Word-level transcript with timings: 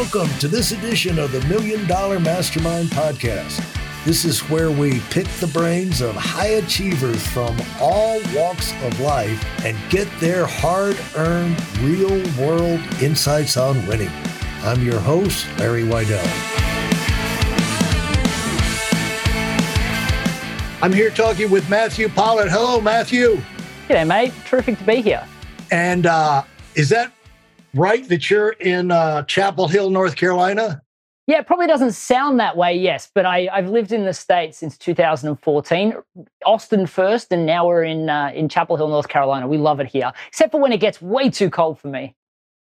Welcome 0.00 0.30
to 0.38 0.48
this 0.48 0.72
edition 0.72 1.18
of 1.18 1.30
the 1.30 1.42
Million 1.42 1.86
Dollar 1.86 2.18
Mastermind 2.18 2.88
Podcast. 2.88 3.62
This 4.06 4.24
is 4.24 4.40
where 4.48 4.70
we 4.70 5.00
pick 5.10 5.26
the 5.40 5.46
brains 5.48 6.00
of 6.00 6.14
high 6.14 6.52
achievers 6.52 7.24
from 7.26 7.54
all 7.78 8.18
walks 8.34 8.72
of 8.82 8.98
life 8.98 9.44
and 9.62 9.76
get 9.90 10.08
their 10.18 10.46
hard 10.46 10.98
earned, 11.16 11.62
real 11.80 12.18
world 12.40 12.80
insights 13.02 13.58
on 13.58 13.86
winning. 13.86 14.08
I'm 14.62 14.82
your 14.82 14.98
host, 14.98 15.46
Larry 15.58 15.82
Weidel. 15.82 16.26
I'm 20.80 20.94
here 20.94 21.10
talking 21.10 21.50
with 21.50 21.68
Matthew 21.68 22.08
Pollard. 22.08 22.48
Hello, 22.48 22.80
Matthew. 22.80 23.38
G'day, 23.86 24.06
mate. 24.06 24.32
Terrific 24.46 24.78
to 24.78 24.84
be 24.84 25.02
here. 25.02 25.28
And 25.70 26.06
uh, 26.06 26.44
is 26.74 26.88
that 26.88 27.12
right 27.74 28.08
that 28.08 28.30
you're 28.30 28.50
in 28.50 28.90
uh, 28.90 29.22
Chapel 29.24 29.68
Hill, 29.68 29.90
North 29.90 30.16
Carolina? 30.16 30.82
Yeah, 31.26 31.38
it 31.38 31.46
probably 31.46 31.68
doesn't 31.68 31.92
sound 31.92 32.40
that 32.40 32.56
way, 32.56 32.74
yes, 32.74 33.08
but 33.14 33.24
I, 33.24 33.48
have 33.54 33.68
lived 33.68 33.92
in 33.92 34.04
the 34.04 34.12
States 34.12 34.58
since 34.58 34.76
2014. 34.76 35.94
Austin 36.44 36.86
first, 36.86 37.30
and 37.30 37.46
now 37.46 37.68
we're 37.68 37.84
in, 37.84 38.10
uh, 38.10 38.32
in 38.34 38.48
Chapel 38.48 38.76
Hill, 38.76 38.88
North 38.88 39.08
Carolina. 39.08 39.46
We 39.46 39.56
love 39.56 39.78
it 39.78 39.86
here, 39.86 40.10
except 40.26 40.50
for 40.50 40.60
when 40.60 40.72
it 40.72 40.80
gets 40.80 41.00
way 41.00 41.30
too 41.30 41.48
cold 41.48 41.78
for 41.78 41.86
me. 41.86 42.16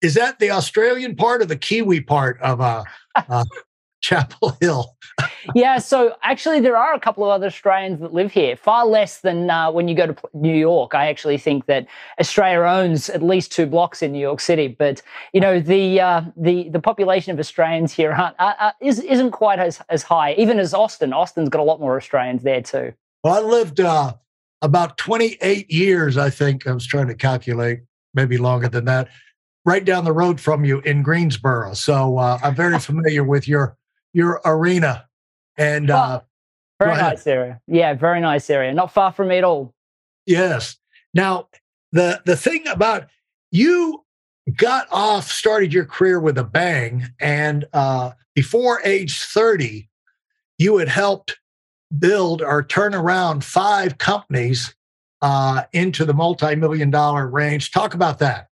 Is 0.02 0.16
that 0.16 0.40
the 0.40 0.50
Australian 0.50 1.16
part 1.16 1.42
or 1.42 1.46
the 1.46 1.56
Kiwi 1.56 2.02
part 2.02 2.42
of 2.42 2.60
uh, 2.60 2.84
uh 3.16 3.46
Chapel 4.06 4.56
Hill. 4.62 4.96
yeah, 5.56 5.80
so 5.80 6.16
actually, 6.22 6.60
there 6.60 6.78
are 6.78 6.94
a 6.94 7.00
couple 7.00 7.24
of 7.24 7.32
other 7.32 7.48
Australians 7.48 8.00
that 8.02 8.14
live 8.14 8.32
here, 8.32 8.56
far 8.56 8.86
less 8.86 9.22
than 9.22 9.50
uh, 9.50 9.72
when 9.72 9.88
you 9.88 9.96
go 9.96 10.06
to 10.06 10.16
New 10.36 10.54
York. 10.54 10.94
I 10.94 11.08
actually 11.08 11.40
think 11.40 11.66
that 11.66 11.88
Australia 12.20 12.60
owns 12.60 13.10
at 13.10 13.24
least 13.24 13.52
two 13.52 13.66
blocks 13.66 14.04
in 14.04 14.12
New 14.12 14.20
York 14.20 14.42
City, 14.42 14.68
but 14.68 15.02
you 15.34 15.42
know 15.42 15.60
the 15.60 16.00
uh, 16.00 16.22
the 16.38 16.70
the 16.70 16.80
population 16.80 17.34
of 17.34 17.40
Australians 17.40 17.94
here 17.94 18.12
aren't, 18.12 18.36
uh, 18.38 18.54
uh 18.60 18.72
is, 18.80 19.00
isn't 19.00 19.32
quite 19.32 19.58
as 19.58 19.82
as 19.90 20.04
high, 20.04 20.34
even 20.34 20.60
as 20.60 20.76
Austin. 20.76 21.12
Austin's 21.12 21.50
got 21.50 21.60
a 21.60 21.64
lot 21.64 21.80
more 21.80 21.98
Australians 21.98 22.44
there 22.44 22.62
too. 22.62 22.94
Well, 23.24 23.34
I 23.34 23.40
lived 23.40 23.80
uh, 23.80 24.14
about 24.62 25.00
28 25.00 25.72
years, 25.72 26.16
I 26.16 26.30
think. 26.30 26.68
I 26.68 26.74
was 26.74 26.86
trying 26.86 27.08
to 27.08 27.16
calculate, 27.16 27.80
maybe 28.14 28.38
longer 28.38 28.68
than 28.68 28.86
that, 28.86 29.08
right 29.66 29.84
down 29.84 30.04
the 30.06 30.14
road 30.14 30.40
from 30.40 30.64
you 30.64 30.82
in 30.82 31.02
Greensboro. 31.02 31.74
So 31.74 32.20
uh, 32.20 32.38
I'm 32.44 32.54
very 32.54 32.78
familiar 32.92 33.24
with 33.24 33.48
your 33.48 33.76
your 34.16 34.42
arena. 34.46 35.08
And 35.58 35.90
well, 35.90 36.02
uh, 36.02 36.20
very 36.80 36.96
nice 36.96 37.28
area. 37.28 37.62
Yeah, 37.68 37.94
very 37.94 38.22
nice 38.22 38.50
area. 38.50 38.74
Not 38.74 38.92
far 38.92 39.12
from 39.12 39.28
me 39.28 39.38
at 39.38 39.44
all. 39.44 39.74
Yes. 40.26 40.78
Now, 41.14 41.50
the 41.92 42.22
the 42.26 42.36
thing 42.36 42.68
about 42.68 43.08
you 43.52 44.04
got 44.58 44.88
off, 44.92 45.30
started 45.30 45.74
your 45.74 45.86
career 45.86 46.20
with 46.20 46.38
a 46.38 46.44
bang, 46.44 47.06
and 47.20 47.66
uh, 47.74 48.12
before 48.34 48.82
age 48.84 49.22
30, 49.22 49.90
you 50.58 50.78
had 50.78 50.88
helped 50.88 51.38
build 51.98 52.42
or 52.42 52.64
turn 52.64 52.96
around 52.96 53.44
five 53.44 53.98
companies 53.98 54.76
uh, 55.22 55.64
into 55.74 56.06
the 56.06 56.14
multi-million 56.14 56.90
dollar 56.90 57.28
range. 57.28 57.72
Talk 57.72 57.94
about 57.94 58.20
that. 58.20 58.48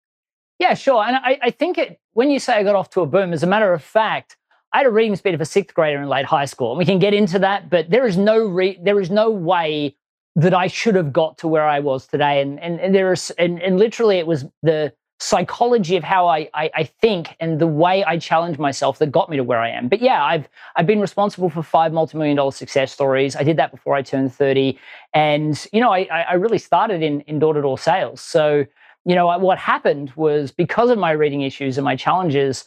Yeah, 0.60 0.74
sure. 0.76 1.04
And 1.04 1.16
I, 1.16 1.40
I 1.42 1.52
think 1.52 1.78
it 1.78 2.00
when 2.14 2.30
you 2.30 2.40
say 2.40 2.54
I 2.54 2.64
got 2.64 2.76
off 2.76 2.90
to 2.92 3.02
a 3.02 3.06
boom, 3.06 3.34
as 3.34 3.44
a 3.44 3.48
matter 3.48 3.74
of 3.74 3.84
fact, 3.84 4.38
I 4.74 4.80
had 4.80 4.88
a 4.88 4.92
reading 4.92 5.16
speed 5.16 5.34
of 5.34 5.42
a 5.42 5.46
sixth 5.46 5.76
grader 5.76 6.02
in 6.02 6.08
late 6.08 6.26
high 6.26 6.46
school, 6.46 6.72
and 6.72 6.78
we 6.78 6.86
can 6.86 7.00
get 7.00 7.14
into 7.14 7.40
that. 7.40 7.70
But 7.70 7.90
there 7.90 8.06
is 8.06 8.18
no 8.18 8.38
re- 8.46 8.80
there 8.82 9.00
is 9.00 9.10
no 9.10 9.30
way 9.30 9.96
that 10.36 10.54
I 10.54 10.68
should 10.68 10.96
have 10.96 11.12
got 11.12 11.38
to 11.40 11.48
where 11.48 11.68
I 11.68 11.80
was 11.80 12.08
today. 12.08 12.42
And 12.42 12.60
and, 12.60 12.80
and 12.80 12.96
there 12.96 13.12
is 13.12 13.32
and, 13.32 13.62
and 13.62 13.78
literally 13.78 14.18
it 14.18 14.28
was 14.28 14.46
the 14.64 14.94
psychology 15.22 15.96
of 15.98 16.04
how 16.04 16.28
I, 16.28 16.50
I, 16.56 16.72
I 16.74 16.84
think 16.84 17.36
and 17.40 17.60
the 17.60 17.68
way 17.68 18.04
I 18.04 18.18
challenge 18.18 18.58
myself 18.58 18.98
that 18.98 19.12
got 19.12 19.30
me 19.30 19.38
to 19.38 19.44
where 19.44 19.60
I 19.60 19.70
am. 19.70 19.88
But 19.88 20.02
yeah, 20.02 20.24
I've 20.24 20.50
I've 20.76 20.88
been 20.88 21.00
responsible 21.00 21.50
for 21.50 21.62
five 21.62 21.94
multi-million 21.94 22.38
dollar 22.38 22.52
success 22.52 22.92
stories. 22.92 23.36
I 23.36 23.44
did 23.44 23.58
that 23.58 23.72
before 23.72 23.96
I 23.96 24.02
turned 24.02 24.34
30. 24.34 24.80
And 25.14 25.68
you 25.72 25.80
know, 25.80 25.94
I 25.94 26.06
I 26.06 26.34
really 26.34 26.58
started 26.58 27.04
in 27.04 27.22
in 27.22 27.40
door-to-door 27.40 27.78
sales. 27.78 28.22
So, 28.22 28.66
you 29.06 29.16
know, 29.16 29.38
what 29.38 29.58
happened 29.60 30.12
was 30.16 30.52
because 30.52 30.90
of 30.90 30.98
my 30.98 31.12
reading 31.12 31.42
issues 31.42 31.78
and 31.78 31.86
my 31.86 31.96
challenges, 31.96 32.66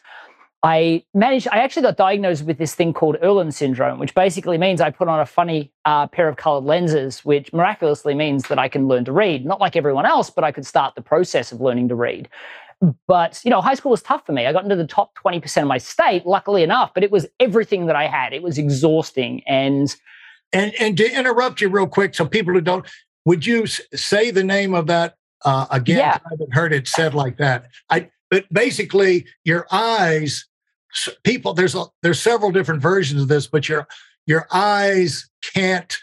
I 0.64 1.04
managed, 1.12 1.46
I 1.52 1.58
actually 1.58 1.82
got 1.82 1.98
diagnosed 1.98 2.46
with 2.46 2.56
this 2.56 2.74
thing 2.74 2.94
called 2.94 3.18
Irlen 3.22 3.52
syndrome, 3.52 3.98
which 3.98 4.14
basically 4.14 4.56
means 4.56 4.80
I 4.80 4.88
put 4.88 5.08
on 5.08 5.20
a 5.20 5.26
funny 5.26 5.70
uh, 5.84 6.06
pair 6.06 6.26
of 6.26 6.38
colored 6.38 6.64
lenses, 6.64 7.22
which 7.22 7.52
miraculously 7.52 8.14
means 8.14 8.48
that 8.48 8.58
I 8.58 8.68
can 8.68 8.88
learn 8.88 9.04
to 9.04 9.12
read. 9.12 9.44
Not 9.44 9.60
like 9.60 9.76
everyone 9.76 10.06
else, 10.06 10.30
but 10.30 10.42
I 10.42 10.52
could 10.52 10.64
start 10.64 10.94
the 10.94 11.02
process 11.02 11.52
of 11.52 11.60
learning 11.60 11.88
to 11.88 11.94
read. 11.94 12.30
But, 13.06 13.42
you 13.44 13.50
know, 13.50 13.60
high 13.60 13.74
school 13.74 13.90
was 13.90 14.00
tough 14.00 14.24
for 14.24 14.32
me. 14.32 14.46
I 14.46 14.52
got 14.54 14.62
into 14.64 14.74
the 14.74 14.86
top 14.86 15.14
20% 15.22 15.60
of 15.60 15.68
my 15.68 15.76
state, 15.76 16.24
luckily 16.24 16.62
enough, 16.62 16.92
but 16.94 17.04
it 17.04 17.10
was 17.10 17.26
everything 17.40 17.84
that 17.86 17.96
I 17.96 18.06
had. 18.06 18.32
It 18.32 18.42
was 18.42 18.56
exhausting. 18.56 19.42
And, 19.46 19.94
and, 20.54 20.72
and 20.80 20.96
to 20.96 21.14
interrupt 21.14 21.60
you 21.60 21.68
real 21.68 21.86
quick, 21.86 22.14
so 22.14 22.24
people 22.24 22.54
who 22.54 22.62
don't, 22.62 22.86
would 23.26 23.44
you 23.44 23.66
say 23.66 24.30
the 24.30 24.44
name 24.44 24.74
of 24.74 24.86
that 24.86 25.16
uh, 25.44 25.66
again? 25.70 25.98
Yeah. 25.98 26.18
I 26.24 26.28
haven't 26.30 26.54
heard 26.54 26.72
it 26.72 26.88
said 26.88 27.12
like 27.12 27.36
that. 27.36 27.66
I, 27.90 28.08
but 28.30 28.50
basically, 28.50 29.26
your 29.44 29.66
eyes 29.70 30.46
people 31.24 31.54
there's 31.54 31.74
a, 31.74 31.84
there's 32.02 32.20
several 32.20 32.50
different 32.50 32.80
versions 32.80 33.20
of 33.22 33.28
this 33.28 33.46
but 33.46 33.68
your 33.68 33.86
your 34.26 34.46
eyes 34.52 35.28
can't 35.42 35.96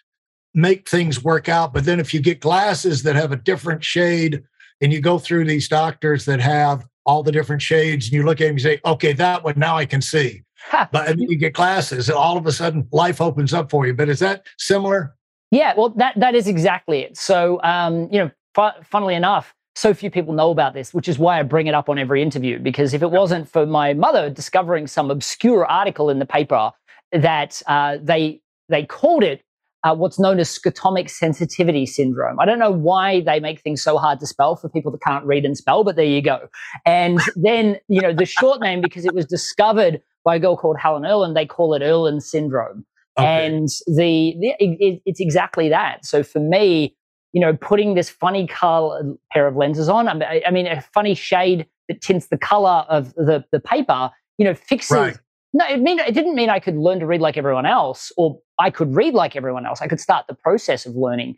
make 0.54 0.88
things 0.88 1.24
work 1.24 1.50
out. 1.50 1.74
But 1.74 1.86
then 1.86 2.00
if 2.00 2.14
you 2.14 2.22
get 2.22 2.40
glasses 2.40 3.04
that 3.04 3.16
have 3.16 3.32
a 3.32 3.38
different 3.38 3.84
shade 3.84 4.44
and 4.82 4.92
you 4.92 5.00
go 5.00 5.18
through 5.18 5.46
these 5.46 5.68
doctors 5.68 6.26
that 6.26 6.40
have 6.40 6.86
all 7.06 7.24
the 7.24 7.32
different 7.32 7.62
shades 7.62 8.08
and 8.08 8.14
you 8.14 8.24
look 8.24 8.42
at 8.42 8.46
them 8.46 8.52
and 8.52 8.62
say 8.62 8.80
okay 8.86 9.12
that 9.12 9.44
one 9.44 9.58
now 9.58 9.76
i 9.76 9.86
can 9.86 10.02
see. 10.02 10.44
But 10.72 11.10
and 11.10 11.20
you 11.20 11.38
get 11.38 11.54
glasses 11.54 12.10
and 12.10 12.18
all 12.18 12.38
of 12.38 12.46
a 12.46 12.52
sudden 12.52 12.88
life 12.92 13.20
opens 13.20 13.54
up 13.54 13.72
for 13.72 13.88
you. 13.88 13.96
But 13.96 14.10
is 14.10 14.20
that 14.20 14.46
similar? 14.60 15.16
Yeah 15.50 15.74
well 15.76 15.90
that 15.98 16.14
that 16.20 16.36
is 16.36 16.48
exactly 16.48 17.00
it. 17.00 17.18
So 17.18 17.60
um 17.64 18.08
you 18.12 18.20
know 18.20 18.32
fu- 18.54 18.84
funnily 18.84 19.16
enough 19.16 19.56
so 19.76 19.94
few 19.94 20.12
people 20.12 20.34
know 20.34 20.52
about 20.52 20.74
this, 20.74 20.94
which 20.94 21.08
is 21.08 21.18
why 21.18 21.40
I 21.40 21.44
bring 21.44 21.68
it 21.68 21.74
up 21.74 21.90
on 21.90 21.98
every 21.98 22.22
interview. 22.22 22.60
Because 22.60 22.94
if 22.94 23.02
it 23.02 23.12
wasn't 23.12 23.50
for 23.50 23.66
my 23.66 23.94
mother 23.94 24.30
discovering 24.30 24.88
some 24.88 25.10
obscure 25.10 25.66
article 25.66 26.10
in 26.10 26.20
the 26.20 26.26
paper 26.26 26.72
that 27.12 27.62
uh, 27.68 27.98
they 28.02 28.42
they 28.70 28.86
called 28.86 29.24
it 29.24 29.44
uh, 29.84 29.96
what's 29.96 30.20
known 30.20 30.40
as 30.40 30.48
scotopic 30.48 31.10
sensitivity 31.10 31.86
syndrome. 31.86 32.40
I 32.40 32.46
don't 32.46 32.60
know 32.60 32.72
why 32.72 33.22
they 33.22 33.40
make 33.40 33.62
things 33.62 33.82
so 33.82 33.98
hard 33.98 34.20
to 34.20 34.28
spell 34.28 34.56
for 34.56 34.70
people 34.70 34.92
that 34.92 35.02
can't 35.02 35.26
read 35.26 35.44
and 35.44 35.58
spell, 35.58 35.84
but 35.84 35.96
there 35.96 36.06
you 36.06 36.22
go. 36.22 36.48
And 36.86 37.20
then 37.36 37.78
you 37.88 38.02
know 38.02 38.14
the 38.14 38.26
short 38.26 38.62
name 38.62 38.82
because 38.82 39.06
it 39.06 39.14
was 39.14 39.26
discovered 39.26 40.02
by 40.24 40.36
a 40.36 40.40
girl 40.40 40.56
called 40.56 40.78
Helen 40.78 41.04
Irlen. 41.04 41.34
They 41.34 41.46
call 41.46 41.74
it 41.74 41.82
Irlen 41.82 42.22
syndrome. 42.22 42.86
Okay. 43.18 43.46
And 43.46 43.68
the, 43.88 44.36
the 44.40 44.54
it, 44.60 45.02
it's 45.06 45.20
exactly 45.20 45.68
that. 45.70 46.06
So 46.06 46.24
for 46.24 46.40
me, 46.40 46.96
you 47.34 47.42
know, 47.42 47.54
putting 47.54 47.96
this 47.96 48.10
funny 48.10 48.48
color 48.48 49.00
uh, 49.00 49.14
pair 49.32 49.48
of 49.48 49.56
lenses 49.56 49.90
on. 49.90 50.08
I 50.08 50.52
mean, 50.52 50.68
a 50.68 50.82
funny 50.94 51.16
shade 51.16 51.66
that 51.88 52.02
tints 52.02 52.28
the 52.28 52.38
color 52.38 52.86
of 52.90 53.14
the, 53.16 53.44
the 53.52 53.60
paper, 53.60 54.12
you 54.38 54.46
know, 54.46 54.54
fixes. 54.54 54.92
Right. 54.92 55.18
No, 55.54 55.66
it 55.68 55.82
mean 55.82 56.00
it 56.00 56.14
didn't 56.14 56.36
mean 56.36 56.50
I 56.50 56.60
could 56.60 56.78
learn 56.78 57.02
to 57.02 57.06
read 57.06 57.20
like 57.20 57.36
everyone 57.36 57.66
else, 57.66 58.10
or 58.16 58.40
I 58.58 58.70
could 58.70 58.96
read 58.96 59.14
like 59.14 59.36
everyone 59.36 59.66
else. 59.66 59.82
I 59.82 59.88
could 59.88 60.00
start 60.00 60.28
the 60.28 60.34
process 60.34 60.86
of 60.86 60.96
learning. 60.96 61.36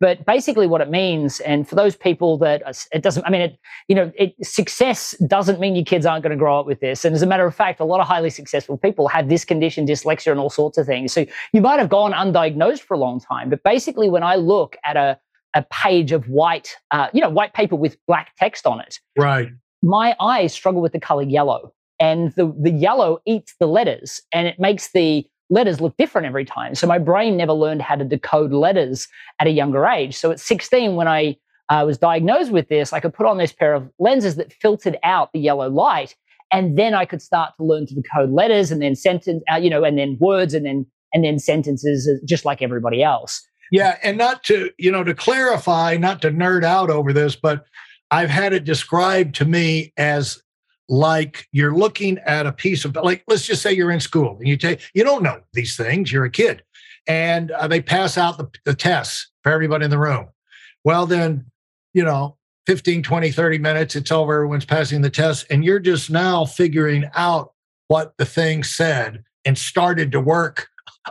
But 0.00 0.26
basically, 0.26 0.66
what 0.66 0.80
it 0.80 0.90
means, 0.90 1.38
and 1.40 1.68
for 1.68 1.76
those 1.76 1.94
people 1.94 2.38
that 2.38 2.62
it 2.92 3.02
doesn't, 3.02 3.24
I 3.24 3.30
mean, 3.30 3.40
it, 3.40 3.58
you 3.86 3.94
know, 3.94 4.10
it, 4.18 4.34
success 4.44 5.14
doesn't 5.28 5.60
mean 5.60 5.76
your 5.76 5.84
kids 5.84 6.06
aren't 6.06 6.24
going 6.24 6.32
to 6.32 6.36
grow 6.36 6.58
up 6.58 6.66
with 6.66 6.80
this. 6.80 7.04
And 7.04 7.14
as 7.14 7.22
a 7.22 7.26
matter 7.26 7.46
of 7.46 7.54
fact, 7.54 7.78
a 7.78 7.84
lot 7.84 8.00
of 8.00 8.08
highly 8.08 8.30
successful 8.30 8.76
people 8.76 9.06
have 9.06 9.28
this 9.28 9.44
condition, 9.44 9.86
dyslexia, 9.86 10.32
and 10.32 10.40
all 10.40 10.50
sorts 10.50 10.76
of 10.76 10.84
things. 10.84 11.12
So 11.12 11.24
you 11.52 11.60
might 11.60 11.78
have 11.78 11.88
gone 11.88 12.12
undiagnosed 12.12 12.80
for 12.80 12.94
a 12.94 12.98
long 12.98 13.20
time. 13.20 13.48
But 13.48 13.62
basically, 13.62 14.10
when 14.10 14.24
I 14.24 14.34
look 14.34 14.76
at 14.84 14.96
a 14.96 15.20
a 15.54 15.64
page 15.70 16.12
of 16.12 16.28
white, 16.28 16.76
uh, 16.90 17.08
you 17.12 17.20
know, 17.20 17.30
white 17.30 17.54
paper 17.54 17.76
with 17.76 17.96
black 18.06 18.32
text 18.38 18.66
on 18.66 18.80
it. 18.80 18.98
Right. 19.18 19.48
My 19.82 20.14
eyes 20.20 20.52
struggle 20.52 20.80
with 20.80 20.92
the 20.92 21.00
color 21.00 21.22
yellow, 21.22 21.72
and 21.98 22.32
the 22.36 22.54
the 22.60 22.70
yellow 22.70 23.20
eats 23.26 23.54
the 23.58 23.66
letters, 23.66 24.20
and 24.32 24.46
it 24.46 24.58
makes 24.58 24.92
the 24.92 25.26
letters 25.50 25.80
look 25.80 25.94
different 25.98 26.26
every 26.26 26.44
time. 26.44 26.74
So 26.74 26.86
my 26.86 26.98
brain 26.98 27.36
never 27.36 27.52
learned 27.52 27.82
how 27.82 27.96
to 27.96 28.04
decode 28.04 28.52
letters 28.52 29.06
at 29.38 29.46
a 29.46 29.50
younger 29.50 29.86
age. 29.86 30.16
So 30.16 30.30
at 30.30 30.40
16, 30.40 30.94
when 30.96 31.08
I 31.08 31.36
uh, 31.68 31.84
was 31.84 31.98
diagnosed 31.98 32.52
with 32.52 32.68
this, 32.68 32.92
I 32.92 33.00
could 33.00 33.12
put 33.12 33.26
on 33.26 33.36
this 33.36 33.52
pair 33.52 33.74
of 33.74 33.90
lenses 33.98 34.36
that 34.36 34.52
filtered 34.52 34.98
out 35.02 35.30
the 35.32 35.40
yellow 35.40 35.68
light, 35.68 36.14
and 36.52 36.78
then 36.78 36.94
I 36.94 37.04
could 37.04 37.22
start 37.22 37.52
to 37.58 37.64
learn 37.64 37.86
to 37.86 37.94
decode 37.94 38.30
letters, 38.30 38.70
and 38.70 38.80
then 38.80 38.94
sentence, 38.94 39.42
uh, 39.52 39.56
you 39.56 39.70
know, 39.70 39.84
and 39.84 39.98
then 39.98 40.16
words, 40.20 40.54
and 40.54 40.64
then 40.64 40.86
and 41.12 41.24
then 41.24 41.38
sentences, 41.38 42.08
uh, 42.08 42.24
just 42.26 42.44
like 42.44 42.62
everybody 42.62 43.02
else. 43.02 43.46
Yeah, 43.72 43.96
and 44.02 44.18
not 44.18 44.44
to, 44.44 44.70
you 44.76 44.92
know, 44.92 45.02
to 45.02 45.14
clarify, 45.14 45.96
not 45.96 46.20
to 46.22 46.30
nerd 46.30 46.62
out 46.62 46.90
over 46.90 47.10
this, 47.10 47.34
but 47.34 47.64
I've 48.10 48.28
had 48.28 48.52
it 48.52 48.64
described 48.64 49.34
to 49.36 49.46
me 49.46 49.94
as 49.96 50.42
like 50.90 51.48
you're 51.52 51.74
looking 51.74 52.18
at 52.18 52.44
a 52.44 52.52
piece 52.52 52.84
of 52.84 52.94
like 52.96 53.24
let's 53.28 53.46
just 53.46 53.62
say 53.62 53.72
you're 53.72 53.90
in 53.90 54.00
school 54.00 54.36
and 54.38 54.46
you 54.46 54.58
take 54.58 54.82
you 54.92 55.02
don't 55.02 55.22
know 55.22 55.40
these 55.54 55.74
things 55.74 56.12
you're 56.12 56.26
a 56.26 56.30
kid 56.30 56.62
and 57.06 57.50
uh, 57.52 57.66
they 57.66 57.80
pass 57.80 58.18
out 58.18 58.36
the, 58.36 58.50
the 58.66 58.74
tests 58.74 59.30
for 59.42 59.50
everybody 59.50 59.86
in 59.86 59.90
the 59.90 59.98
room. 59.98 60.28
Well 60.84 61.06
then 61.06 61.46
you 61.94 62.04
know 62.04 62.36
15 62.66 63.02
20 63.02 63.30
30 63.30 63.58
minutes 63.58 63.96
it's 63.96 64.12
over 64.12 64.34
everyone's 64.34 64.66
passing 64.66 65.00
the 65.00 65.08
test 65.08 65.46
and 65.48 65.64
you're 65.64 65.78
just 65.78 66.10
now 66.10 66.44
figuring 66.44 67.08
out 67.14 67.54
what 67.88 68.12
the 68.18 68.26
thing 68.26 68.62
said 68.64 69.24
and 69.46 69.56
started 69.56 70.12
to 70.12 70.20
work 70.20 70.68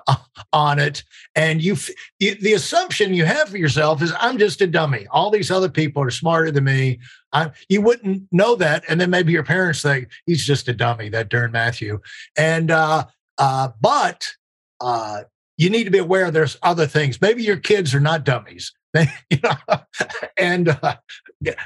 on 0.53 0.79
it. 0.79 1.03
And 1.35 1.61
you, 1.61 1.77
you, 2.19 2.35
the 2.35 2.53
assumption 2.53 3.13
you 3.13 3.25
have 3.25 3.49
for 3.49 3.57
yourself 3.57 4.01
is 4.01 4.13
i'm 4.19 4.37
just 4.37 4.61
a 4.61 4.67
dummy. 4.67 5.07
All 5.11 5.29
these 5.29 5.51
other 5.51 5.69
people 5.69 6.03
are 6.03 6.11
smarter 6.11 6.51
than 6.51 6.63
me. 6.63 6.99
I, 7.33 7.51
you 7.69 7.81
wouldn't 7.81 8.23
know 8.31 8.55
that 8.55 8.83
and 8.89 8.99
then 8.99 9.09
maybe 9.09 9.31
your 9.31 9.43
parents 9.43 9.81
think 9.81 10.09
he's 10.25 10.45
just 10.45 10.67
a 10.67 10.73
dummy 10.73 11.09
that 11.09 11.29
darn 11.29 11.51
matthew. 11.51 11.99
And 12.37 12.71
uh, 12.71 13.05
uh, 13.37 13.69
but 13.79 14.27
uh, 14.79 15.21
you 15.57 15.69
need 15.69 15.85
to 15.85 15.91
be 15.91 15.99
aware 15.99 16.31
there's 16.31 16.57
other 16.63 16.87
things. 16.87 17.21
Maybe 17.21 17.43
your 17.43 17.57
kids 17.57 17.93
are 17.93 17.99
not 17.99 18.23
dummies. 18.23 18.73
And 20.37 20.69
uh, 20.69 20.95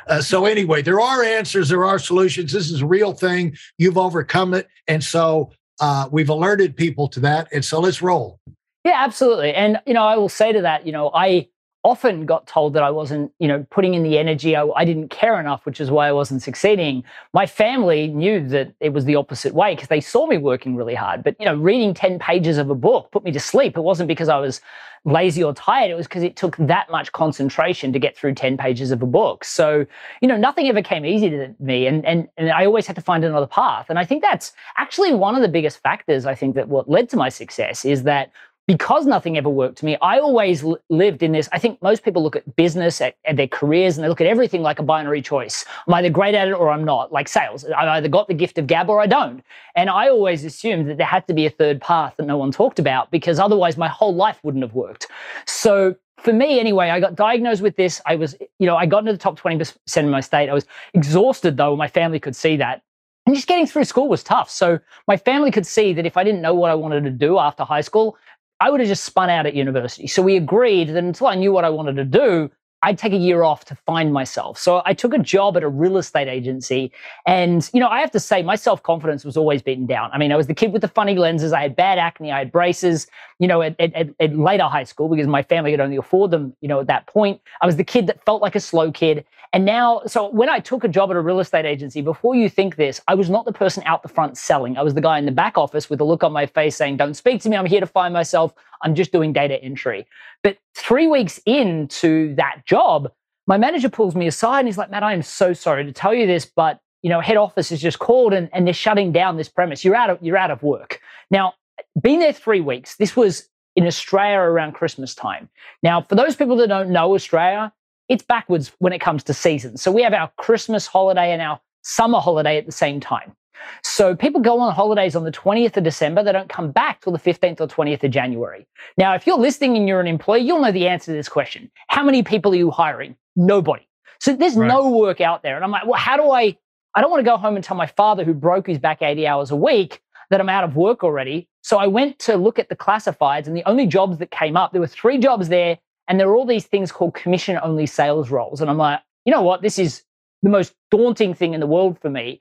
uh, 0.08 0.22
so 0.22 0.46
anyway 0.46 0.82
there 0.82 1.00
are 1.00 1.24
answers 1.24 1.70
there 1.70 1.86
are 1.86 1.98
solutions. 1.98 2.52
This 2.52 2.70
is 2.70 2.82
a 2.82 2.86
real 2.86 3.14
thing. 3.14 3.56
You've 3.78 3.98
overcome 3.98 4.54
it. 4.54 4.68
And 4.88 5.02
so 5.02 5.52
uh, 5.80 6.08
we've 6.12 6.30
alerted 6.30 6.76
people 6.76 7.08
to 7.10 7.20
that. 7.22 7.48
And 7.52 7.64
so 7.64 7.80
let's 7.80 8.02
roll. 8.02 8.40
Yeah, 8.84 8.94
absolutely. 9.04 9.54
And, 9.54 9.82
you 9.86 9.94
know, 9.94 10.04
I 10.04 10.16
will 10.16 10.30
say 10.30 10.52
to 10.52 10.62
that, 10.62 10.86
you 10.86 10.92
know, 10.92 11.12
I 11.14 11.50
often 11.86 12.26
got 12.26 12.48
told 12.48 12.74
that 12.74 12.82
I 12.82 12.90
wasn't, 12.90 13.32
you 13.38 13.48
know, 13.48 13.64
putting 13.70 13.94
in 13.94 14.02
the 14.02 14.18
energy. 14.18 14.56
I, 14.56 14.66
I, 14.76 14.84
didn't 14.86 15.10
care 15.10 15.40
enough, 15.40 15.68
which 15.68 15.80
is 15.80 15.92
why 15.92 16.08
I 16.08 16.12
wasn't 16.12 16.42
succeeding. 16.42 17.04
My 17.32 17.46
family 17.46 18.08
knew 18.08 18.46
that 18.50 18.74
it 18.80 18.90
was 18.90 19.06
the 19.06 19.14
opposite 19.16 19.54
way 19.54 19.76
because 19.76 19.88
they 19.88 20.02
saw 20.02 20.26
me 20.26 20.38
working 20.38 20.76
really 20.76 20.96
hard. 20.96 21.24
But, 21.24 21.36
you 21.40 21.46
know, 21.46 21.54
reading 21.54 21.94
10 21.94 22.18
pages 22.18 22.58
of 22.58 22.72
a 22.72 22.76
book 22.76 23.12
put 23.12 23.24
me 23.24 23.32
to 23.32 23.40
sleep. 23.40 23.78
It 23.78 23.82
wasn't 23.82 24.08
because 24.08 24.30
I 24.30 24.40
was 24.40 24.62
lazy 25.04 25.44
or 25.44 25.54
tired. 25.54 25.92
It 25.92 25.94
was 25.94 26.08
because 26.08 26.24
it 26.24 26.36
took 26.36 26.58
that 26.58 26.90
much 26.90 27.12
concentration 27.12 27.94
to 27.94 28.00
get 28.00 28.18
through 28.18 28.34
10 28.34 28.58
pages 28.58 28.90
of 28.90 29.04
a 29.04 29.06
book. 29.06 29.46
So, 29.46 29.86
you 30.22 30.28
know, 30.28 30.38
nothing 30.38 30.68
ever 30.68 30.82
came 30.82 31.06
easy 31.06 31.30
to 31.30 31.54
me. 31.60 31.86
And, 31.86 32.04
and, 32.04 32.28
and 32.36 32.50
I 32.50 32.66
always 32.66 32.88
had 32.88 32.96
to 32.96 33.02
find 33.04 33.24
another 33.24 33.46
path. 33.46 33.92
And 33.92 34.00
I 34.00 34.06
think 34.06 34.24
that's 34.24 34.54
actually 34.78 35.14
one 35.14 35.36
of 35.36 35.44
the 35.44 35.50
biggest 35.50 35.84
factors, 35.84 36.26
I 36.26 36.34
think, 36.34 36.56
that 36.56 36.68
what 36.68 36.90
led 36.90 37.10
to 37.10 37.18
my 37.18 37.30
success 37.30 37.86
is 37.86 38.02
that 38.04 38.32
because 38.68 39.06
nothing 39.06 39.38
ever 39.38 39.50
worked 39.50 39.78
to 39.80 39.86
me, 39.86 39.98
I 40.02 40.20
always 40.20 40.64
l- 40.64 40.78
lived 40.90 41.22
in 41.22 41.32
this. 41.32 41.48
I 41.52 41.60
think 41.60 41.82
most 41.82 42.04
people 42.04 42.24
look 42.24 42.36
at 42.36 42.56
business 42.56 43.00
at, 43.00 43.16
at, 43.26 43.38
their 43.38 43.48
careers 43.48 43.98
and 43.98 44.04
they 44.04 44.10
look 44.10 44.22
at 44.22 44.28
everything 44.28 44.62
like 44.62 44.80
a 44.80 44.84
binary 44.84 45.22
choice. 45.22 45.66
I'm 45.88 45.94
either 45.94 46.10
great 46.10 46.34
at 46.34 46.48
it 46.48 46.54
or 46.54 46.70
I'm 46.70 46.84
not, 46.84 47.12
like 47.12 47.28
sales. 47.28 47.66
I 47.66 47.98
either 47.98 48.10
got 48.10 48.28
the 48.28 48.34
gift 48.34 48.58
of 48.58 48.68
gab 48.68 48.90
or 48.90 49.00
I 49.00 49.08
don't. 49.08 49.44
And 49.76 49.90
I 49.90 50.10
always 50.10 50.44
assumed 50.44 50.90
that 50.90 50.98
there 50.98 51.06
had 51.06 51.28
to 51.28 51.34
be 51.34 51.46
a 51.46 51.50
third 51.50 51.80
path 51.80 52.16
that 52.18 52.26
no 52.26 52.38
one 52.38 52.52
talked 52.52 52.80
about 52.80 53.12
because 53.12 53.40
otherwise 53.40 53.78
my 53.78 53.88
whole 53.88 54.16
life 54.16 54.40
wouldn't 54.44 54.64
have 54.64 54.74
worked. 54.74 55.08
So 55.46 55.96
for 56.18 56.34
me 56.34 56.60
anyway, 56.60 56.90
I 56.90 57.00
got 57.00 57.16
diagnosed 57.16 57.62
with 57.62 57.76
this. 57.76 58.02
I 58.06 58.16
was, 58.16 58.36
you 58.58 58.66
know, 58.66 58.76
I 58.76 58.88
got 58.88 59.00
into 59.00 59.12
the 59.12 59.20
top 59.20 59.40
20% 59.40 59.76
of 59.98 60.10
my 60.10 60.22
state. 60.22 60.50
I 60.50 60.54
was 60.54 60.66
exhausted 60.96 61.58
though. 61.58 61.76
My 61.76 61.88
family 61.88 62.20
could 62.20 62.36
see 62.36 62.58
that. 62.58 62.82
And 63.28 63.36
just 63.36 63.48
getting 63.48 63.66
through 63.66 63.86
school 63.86 64.08
was 64.08 64.24
tough. 64.24 64.52
So 64.52 64.80
my 65.08 65.18
family 65.18 65.50
could 65.50 65.66
see 65.66 65.94
that 65.94 66.06
if 66.06 66.16
I 66.16 66.24
didn't 66.24 66.42
know 66.42 66.54
what 66.54 66.70
I 66.70 66.76
wanted 66.76 67.06
to 67.06 67.10
do 67.10 67.40
after 67.40 67.64
high 67.64 67.82
school, 67.82 68.18
I 68.60 68.70
would 68.70 68.80
have 68.80 68.90
just 68.90 69.04
spun 69.04 69.30
out 69.30 69.46
at 69.46 69.54
university. 69.54 70.08
So 70.08 70.22
we 70.22 70.38
agreed 70.38 70.90
that 70.90 71.04
until 71.04 71.28
I 71.28 71.36
knew 71.36 71.52
what 71.52 71.66
I 71.66 71.70
wanted 71.70 71.96
to 71.98 72.06
do, 72.06 72.52
I'd 72.82 72.98
take 72.98 73.14
a 73.14 73.18
year 73.18 73.44
off 73.44 73.66
to 73.66 73.76
find 73.76 74.14
myself. 74.14 74.60
So 74.60 74.82
I 74.86 74.94
took 74.94 75.14
a 75.14 75.18
job 75.18 75.58
at 75.58 75.64
a 75.64 75.68
real 75.68 75.98
estate 75.98 76.28
agency. 76.28 76.92
And, 77.26 77.68
you 77.74 77.80
know, 77.80 77.88
I 77.88 78.00
have 78.00 78.12
to 78.12 78.20
say, 78.20 78.44
my 78.44 78.56
self 78.56 78.84
confidence 78.84 79.26
was 79.26 79.38
always 79.38 79.62
beaten 79.62 79.86
down. 79.88 80.12
I 80.14 80.20
mean, 80.20 80.32
I 80.32 80.36
was 80.36 80.48
the 80.48 80.54
kid 80.54 80.72
with 80.72 80.82
the 80.82 80.88
funny 80.88 81.16
lenses. 81.16 81.52
I 81.52 81.62
had 81.62 81.76
bad 81.76 81.98
acne. 81.98 82.32
I 82.32 82.40
had 82.40 82.52
braces, 82.52 83.08
you 83.40 83.48
know, 83.48 83.62
at, 83.62 83.76
at, 83.80 84.14
at 84.20 84.38
later 84.38 84.66
high 84.66 84.84
school 84.84 85.10
because 85.10 85.26
my 85.26 85.42
family 85.42 85.72
could 85.72 85.80
only 85.80 85.98
afford 85.98 86.32
them, 86.32 86.56
you 86.62 86.68
know, 86.68 86.80
at 86.80 86.88
that 86.88 87.08
point. 87.08 87.42
I 87.62 87.66
was 87.66 87.78
the 87.78 87.84
kid 87.84 88.08
that 88.08 88.24
felt 88.24 88.42
like 88.42 88.56
a 88.56 88.60
slow 88.60 88.92
kid. 88.92 89.26
And 89.56 89.64
now, 89.64 90.02
so 90.06 90.30
when 90.30 90.50
I 90.50 90.60
took 90.60 90.84
a 90.84 90.88
job 90.90 91.10
at 91.12 91.16
a 91.16 91.22
real 91.22 91.40
estate 91.40 91.66
agency, 91.66 92.02
before 92.02 92.36
you 92.36 92.50
think 92.50 92.76
this, 92.76 93.00
I 93.08 93.16
was 93.16 93.30
not 93.30 93.46
the 93.46 93.54
person 93.54 93.84
out 93.86 94.04
the 94.04 94.10
front 94.10 94.38
selling. 94.38 94.78
I 94.78 94.84
was 94.84 94.94
the 94.94 95.02
guy 95.02 95.18
in 95.18 95.26
the 95.26 95.32
back 95.32 95.58
office 95.58 95.90
with 95.90 96.02
a 96.02 96.04
look 96.04 96.24
on 96.24 96.34
my 96.34 96.46
face 96.46 96.76
saying, 96.76 96.98
Don't 96.98 97.14
speak 97.14 97.42
to 97.42 97.50
me. 97.50 97.56
I'm 97.56 97.66
here 97.66 97.80
to 97.80 97.88
find 97.88 98.14
myself. 98.14 98.54
I'm 98.82 98.96
just 98.96 99.12
doing 99.12 99.32
data 99.32 99.56
entry. 99.64 100.06
But 100.46 100.60
three 100.76 101.08
weeks 101.08 101.40
into 101.48 102.36
that 102.36 102.68
job, 102.68 103.12
my 103.48 103.58
manager 103.58 103.90
pulls 103.90 104.14
me 104.14 104.28
aside 104.28 104.60
and 104.60 104.68
he's 104.68 104.78
like, 104.78 104.92
Matt, 104.92 105.02
I 105.02 105.12
am 105.12 105.24
so 105.24 105.54
sorry 105.54 105.84
to 105.84 105.92
tell 105.92 106.14
you 106.14 106.28
this, 106.28 106.46
but 106.46 106.80
you 107.02 107.10
know, 107.10 107.20
head 107.20 107.36
office 107.36 107.70
has 107.70 107.82
just 107.82 107.98
called 107.98 108.32
and, 108.32 108.48
and 108.54 108.68
they're 108.68 108.74
shutting 108.76 109.12
down 109.12 109.38
this 109.38 109.50
premise. 109.50 109.84
You're 109.84 109.96
out 109.96 110.12
of 110.12 110.20
you're 110.22 110.38
out 110.38 110.52
of 110.52 110.62
work. 110.62 111.00
Now, 111.32 111.56
being 112.00 112.20
there 112.20 112.32
three 112.32 112.62
weeks, 112.62 112.96
this 112.98 113.16
was 113.16 113.50
in 113.76 113.88
Australia 113.88 114.38
around 114.38 114.74
Christmas 114.74 115.16
time. 115.16 115.50
Now, 115.82 116.04
for 116.04 116.14
those 116.14 116.36
people 116.36 116.58
that 116.58 116.68
don't 116.68 116.92
know 116.92 117.16
Australia, 117.16 117.74
it's 118.08 118.24
backwards 118.24 118.72
when 118.78 118.94
it 118.94 119.00
comes 119.00 119.24
to 119.24 119.34
seasons. 119.34 119.82
So 119.82 119.92
we 119.92 120.04
have 120.04 120.14
our 120.14 120.32
Christmas 120.38 120.86
holiday 120.86 121.32
and 121.32 121.42
our 121.42 121.60
summer 121.82 122.20
holiday 122.20 122.60
at 122.60 122.68
the 122.68 122.72
same 122.72 123.00
time. 123.00 123.36
So 123.84 124.16
people 124.16 124.42
go 124.42 124.60
on 124.60 124.74
holidays 124.74 125.16
on 125.16 125.24
the 125.24 125.32
20th 125.32 125.78
of 125.78 125.84
December. 125.84 126.24
They 126.24 126.32
don't 126.32 126.50
come 126.50 126.72
back 126.72 127.02
till 127.02 127.14
the 127.14 127.20
15th 127.20 127.62
or 127.62 127.68
20th 127.68 128.04
of 128.04 128.12
January. 128.12 128.68
Now, 128.98 129.16
if 129.16 129.26
you're 129.26 129.38
listening 129.38 129.78
and 129.78 129.88
you're 129.88 130.00
an 130.00 130.08
employee, 130.08 130.42
you'll 130.42 130.62
know 130.62 130.72
the 130.72 130.88
answer 130.88 131.08
to 131.08 131.12
this 131.14 131.30
question. 131.30 131.72
How 131.88 132.04
many 132.04 132.24
people 132.24 132.52
are 132.54 132.58
you 132.58 132.72
hiring? 132.72 133.16
Nobody. 133.36 133.88
So 134.20 134.36
there's 134.36 134.56
right. 134.56 134.68
no 134.68 134.90
work 134.90 135.22
out 135.22 135.44
there. 135.44 135.56
And 135.56 135.64
I'm 135.64 135.72
like, 135.72 135.86
well, 135.86 136.00
how 136.00 136.18
do 136.18 136.32
I? 136.32 136.58
I 136.98 137.02
don't 137.02 137.12
want 137.12 137.20
to 137.20 137.30
go 137.30 137.38
home 137.38 137.56
and 137.56 137.64
tell 137.64 137.76
my 137.76 137.88
father 137.88 138.24
who 138.24 138.34
broke 138.34 138.68
his 138.68 138.80
back 138.80 139.02
80 139.02 139.28
hours 139.28 139.52
a 139.52 139.56
week 139.56 140.02
that 140.30 140.40
I'm 140.40 140.50
out 140.50 140.64
of 140.64 140.76
work 140.76 141.04
already. 141.04 141.50
So 141.62 141.78
I 141.78 141.88
went 141.88 142.20
to 142.20 142.38
look 142.38 142.58
at 142.58 142.70
the 142.70 142.76
classifieds, 142.76 143.48
and 143.48 143.56
the 143.56 143.68
only 143.68 143.86
jobs 143.86 144.18
that 144.20 144.32
came 144.32 144.56
up, 144.56 144.72
there 144.72 144.80
were 144.80 144.88
three 144.88 145.18
jobs 145.18 145.50
there 145.50 145.78
and 146.08 146.20
there 146.20 146.30
are 146.30 146.36
all 146.36 146.46
these 146.46 146.66
things 146.66 146.92
called 146.92 147.14
commission 147.14 147.60
only 147.62 147.86
sales 147.86 148.30
roles. 148.30 148.62
And 148.62 148.70
I'm 148.70 148.78
like, 148.78 149.02
you 149.26 149.32
know 149.32 149.42
what? 149.42 149.62
This 149.62 149.80
is 149.80 150.04
the 150.44 150.50
most 150.50 150.74
daunting 150.92 151.34
thing 151.34 151.54
in 151.54 151.60
the 151.60 151.68
world 151.68 151.98
for 152.00 152.10
me. 152.10 152.40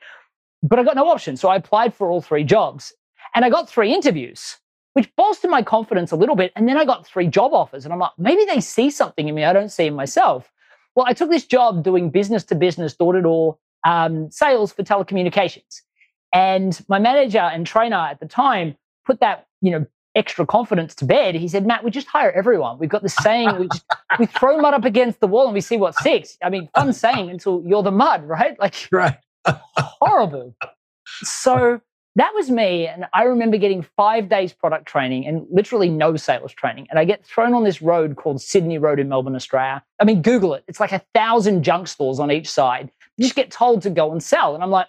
But 0.64 0.78
I 0.78 0.82
got 0.82 0.96
no 0.96 1.08
option. 1.08 1.36
So 1.36 1.48
I 1.48 1.56
applied 1.56 1.94
for 1.94 2.10
all 2.10 2.22
three 2.22 2.42
jobs 2.42 2.92
and 3.34 3.44
I 3.44 3.50
got 3.50 3.68
three 3.68 3.92
interviews, 3.92 4.56
which 4.94 5.14
bolstered 5.14 5.50
my 5.50 5.62
confidence 5.62 6.10
a 6.10 6.16
little 6.16 6.36
bit. 6.36 6.52
And 6.56 6.66
then 6.66 6.78
I 6.78 6.86
got 6.86 7.06
three 7.06 7.26
job 7.28 7.52
offers. 7.52 7.84
And 7.84 7.92
I'm 7.92 8.00
like, 8.00 8.12
maybe 8.16 8.46
they 8.46 8.60
see 8.60 8.90
something 8.90 9.28
in 9.28 9.34
me 9.34 9.44
I 9.44 9.52
don't 9.52 9.70
see 9.70 9.86
in 9.86 9.94
myself. 9.94 10.50
Well, 10.94 11.06
I 11.06 11.12
took 11.12 11.28
this 11.28 11.44
job 11.44 11.84
doing 11.84 12.08
business 12.08 12.44
to 12.44 12.54
business, 12.54 12.94
door 12.94 13.12
to 13.12 13.20
door 13.20 13.58
um, 13.84 14.30
sales 14.30 14.72
for 14.72 14.82
telecommunications. 14.82 15.82
And 16.32 16.82
my 16.88 16.98
manager 16.98 17.38
and 17.38 17.66
trainer 17.66 17.96
at 17.96 18.20
the 18.20 18.26
time 18.26 18.76
put 19.04 19.20
that, 19.20 19.46
you 19.60 19.70
know, 19.70 19.86
extra 20.14 20.46
confidence 20.46 20.94
to 20.94 21.04
bed, 21.04 21.34
he 21.34 21.48
said, 21.48 21.66
Matt, 21.66 21.84
we 21.84 21.90
just 21.90 22.06
hire 22.06 22.30
everyone. 22.32 22.78
We've 22.78 22.88
got 22.88 23.02
this 23.02 23.16
saying, 23.16 23.58
we, 23.58 23.68
just, 23.68 23.84
we 24.18 24.26
throw 24.26 24.58
mud 24.58 24.74
up 24.74 24.84
against 24.84 25.20
the 25.20 25.26
wall 25.26 25.46
and 25.46 25.54
we 25.54 25.60
see 25.60 25.76
what 25.76 25.94
sticks. 25.96 26.38
I 26.42 26.50
mean, 26.50 26.68
fun 26.74 26.92
saying 26.92 27.30
until 27.30 27.62
you're 27.66 27.82
the 27.82 27.90
mud, 27.90 28.24
right? 28.24 28.58
Like, 28.58 28.88
right. 28.92 29.16
Horrible. 29.46 30.54
So 31.22 31.80
that 32.16 32.32
was 32.34 32.50
me. 32.50 32.86
And 32.86 33.06
I 33.12 33.24
remember 33.24 33.56
getting 33.56 33.82
five 33.96 34.28
days 34.28 34.52
product 34.52 34.86
training 34.86 35.26
and 35.26 35.46
literally 35.50 35.88
no 35.88 36.16
sales 36.16 36.52
training. 36.52 36.86
And 36.90 36.98
I 36.98 37.04
get 37.04 37.24
thrown 37.24 37.54
on 37.54 37.64
this 37.64 37.82
road 37.82 38.16
called 38.16 38.40
Sydney 38.40 38.78
Road 38.78 39.00
in 39.00 39.08
Melbourne, 39.08 39.34
Australia. 39.34 39.82
I 40.00 40.04
mean, 40.04 40.22
Google 40.22 40.54
it. 40.54 40.64
It's 40.68 40.80
like 40.80 40.92
a 40.92 41.02
thousand 41.14 41.64
junk 41.64 41.88
stores 41.88 42.20
on 42.20 42.30
each 42.30 42.48
side. 42.48 42.90
You 43.16 43.24
just 43.24 43.34
get 43.34 43.50
told 43.50 43.82
to 43.82 43.90
go 43.90 44.12
and 44.12 44.22
sell. 44.22 44.54
And 44.54 44.62
I'm 44.62 44.70
like, 44.70 44.86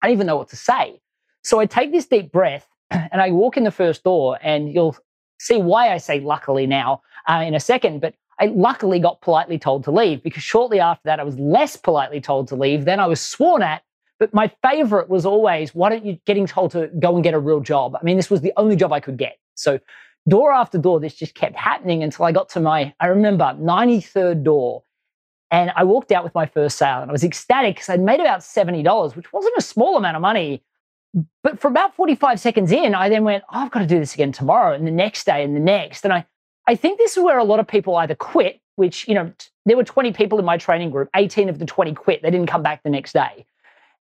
I 0.00 0.06
don't 0.06 0.14
even 0.14 0.26
know 0.26 0.36
what 0.36 0.48
to 0.50 0.56
say. 0.56 1.00
So 1.44 1.60
I 1.60 1.66
take 1.66 1.92
this 1.92 2.06
deep 2.06 2.32
breath 2.32 2.68
and 2.90 3.20
I 3.20 3.30
walk 3.30 3.56
in 3.56 3.64
the 3.64 3.70
first 3.70 4.04
door, 4.04 4.38
and 4.42 4.72
you'll 4.72 4.96
see 5.38 5.58
why 5.58 5.92
I 5.92 5.98
say 5.98 6.20
luckily 6.20 6.66
now 6.66 7.02
uh, 7.28 7.44
in 7.46 7.54
a 7.54 7.60
second. 7.60 8.00
But 8.00 8.14
I 8.40 8.46
luckily 8.46 8.98
got 8.98 9.20
politely 9.20 9.58
told 9.58 9.84
to 9.84 9.90
leave 9.90 10.22
because 10.22 10.42
shortly 10.42 10.80
after 10.80 11.02
that, 11.04 11.20
I 11.20 11.24
was 11.24 11.38
less 11.38 11.76
politely 11.76 12.20
told 12.20 12.48
to 12.48 12.56
leave. 12.56 12.84
Then 12.84 13.00
I 13.00 13.06
was 13.06 13.20
sworn 13.20 13.62
at. 13.62 13.82
But 14.18 14.34
my 14.34 14.50
favorite 14.62 15.08
was 15.08 15.24
always, 15.24 15.74
why 15.74 15.90
don't 15.90 16.04
you 16.04 16.18
getting 16.26 16.46
told 16.46 16.72
to 16.72 16.88
go 16.98 17.14
and 17.14 17.22
get 17.22 17.34
a 17.34 17.38
real 17.38 17.60
job? 17.60 17.94
I 17.94 18.02
mean, 18.02 18.16
this 18.16 18.30
was 18.30 18.40
the 18.40 18.52
only 18.56 18.74
job 18.74 18.92
I 18.92 18.98
could 18.98 19.16
get. 19.16 19.38
So 19.54 19.78
door 20.28 20.52
after 20.52 20.76
door, 20.76 20.98
this 20.98 21.14
just 21.14 21.34
kept 21.34 21.54
happening 21.54 22.02
until 22.02 22.24
I 22.24 22.32
got 22.32 22.48
to 22.50 22.60
my, 22.60 22.92
I 22.98 23.06
remember, 23.06 23.44
93rd 23.44 24.42
door. 24.42 24.82
And 25.52 25.70
I 25.76 25.84
walked 25.84 26.10
out 26.10 26.24
with 26.24 26.34
my 26.34 26.46
first 26.46 26.78
sale 26.78 27.00
and 27.00 27.10
I 27.10 27.12
was 27.12 27.22
ecstatic 27.22 27.76
because 27.76 27.88
I'd 27.88 28.00
made 28.00 28.20
about 28.20 28.40
$70, 28.40 29.14
which 29.14 29.32
wasn't 29.32 29.54
a 29.56 29.62
small 29.62 29.96
amount 29.96 30.16
of 30.16 30.22
money 30.22 30.62
but 31.42 31.60
for 31.60 31.68
about 31.68 31.94
45 31.94 32.38
seconds 32.40 32.72
in, 32.72 32.94
I 32.94 33.08
then 33.08 33.24
went, 33.24 33.44
oh, 33.44 33.60
I've 33.60 33.70
got 33.70 33.80
to 33.80 33.86
do 33.86 33.98
this 33.98 34.14
again 34.14 34.32
tomorrow 34.32 34.74
and 34.74 34.86
the 34.86 34.92
next 34.92 35.24
day 35.24 35.42
and 35.42 35.56
the 35.56 35.60
next. 35.60 36.04
And 36.04 36.12
I, 36.12 36.26
I 36.68 36.74
think 36.74 36.98
this 36.98 37.16
is 37.16 37.22
where 37.24 37.38
a 37.38 37.44
lot 37.44 37.60
of 37.60 37.66
people 37.66 37.96
either 37.96 38.14
quit, 38.14 38.60
which, 38.76 39.08
you 39.08 39.14
know, 39.14 39.32
there 39.64 39.76
were 39.76 39.84
20 39.84 40.12
people 40.12 40.38
in 40.38 40.44
my 40.44 40.58
training 40.58 40.90
group, 40.90 41.08
18 41.16 41.48
of 41.48 41.58
the 41.58 41.64
20 41.64 41.94
quit. 41.94 42.22
They 42.22 42.30
didn't 42.30 42.48
come 42.48 42.62
back 42.62 42.82
the 42.82 42.90
next 42.90 43.14
day. 43.14 43.46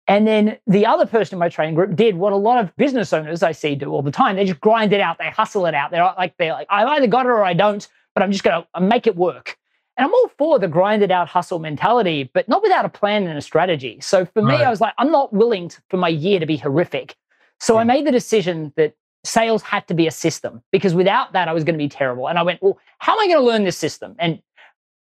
And 0.06 0.26
then 0.26 0.58
the 0.68 0.86
other 0.86 1.04
person 1.04 1.34
in 1.34 1.40
my 1.40 1.48
training 1.48 1.74
group 1.74 1.96
did 1.96 2.16
what 2.16 2.32
a 2.32 2.36
lot 2.36 2.62
of 2.62 2.74
business 2.76 3.12
owners 3.12 3.42
I 3.42 3.50
see 3.50 3.74
do 3.74 3.90
all 3.90 4.02
the 4.02 4.12
time. 4.12 4.36
They 4.36 4.44
just 4.44 4.60
grind 4.60 4.92
it 4.92 5.00
out. 5.00 5.18
They 5.18 5.28
hustle 5.28 5.66
it 5.66 5.74
out. 5.74 5.90
They're 5.90 6.04
like, 6.04 6.36
they're 6.38 6.52
like, 6.52 6.68
I've 6.70 6.86
either 6.88 7.08
got 7.08 7.26
it 7.26 7.30
or 7.30 7.44
I 7.44 7.52
don't, 7.52 7.86
but 8.14 8.22
I'm 8.22 8.30
just 8.30 8.44
going 8.44 8.62
to 8.62 8.68
uh, 8.74 8.80
make 8.80 9.08
it 9.08 9.16
work. 9.16 9.58
And 9.96 10.06
I'm 10.06 10.14
all 10.14 10.30
for 10.38 10.58
the 10.60 10.68
grinded 10.68 11.10
out 11.10 11.28
hustle 11.28 11.58
mentality, 11.58 12.30
but 12.32 12.48
not 12.48 12.62
without 12.62 12.84
a 12.84 12.88
plan 12.88 13.26
and 13.26 13.36
a 13.36 13.42
strategy. 13.42 13.98
So 14.00 14.24
for 14.24 14.42
right. 14.42 14.58
me, 14.58 14.64
I 14.64 14.70
was 14.70 14.80
like, 14.80 14.94
I'm 14.98 15.10
not 15.10 15.32
willing 15.32 15.68
to, 15.68 15.82
for 15.90 15.96
my 15.96 16.08
year 16.08 16.38
to 16.38 16.46
be 16.46 16.56
horrific. 16.56 17.16
So 17.58 17.74
yeah. 17.74 17.80
I 17.80 17.84
made 17.84 18.06
the 18.06 18.12
decision 18.12 18.72
that 18.76 18.94
sales 19.24 19.62
had 19.62 19.86
to 19.88 19.94
be 19.94 20.06
a 20.06 20.10
system 20.10 20.62
because 20.72 20.94
without 20.94 21.32
that, 21.32 21.48
I 21.48 21.52
was 21.52 21.64
going 21.64 21.74
to 21.74 21.78
be 21.78 21.88
terrible. 21.88 22.28
And 22.28 22.38
I 22.38 22.42
went, 22.42 22.62
well, 22.62 22.78
how 22.98 23.14
am 23.14 23.20
I 23.20 23.26
going 23.26 23.38
to 23.38 23.44
learn 23.44 23.64
this 23.64 23.76
system? 23.76 24.16
And 24.18 24.42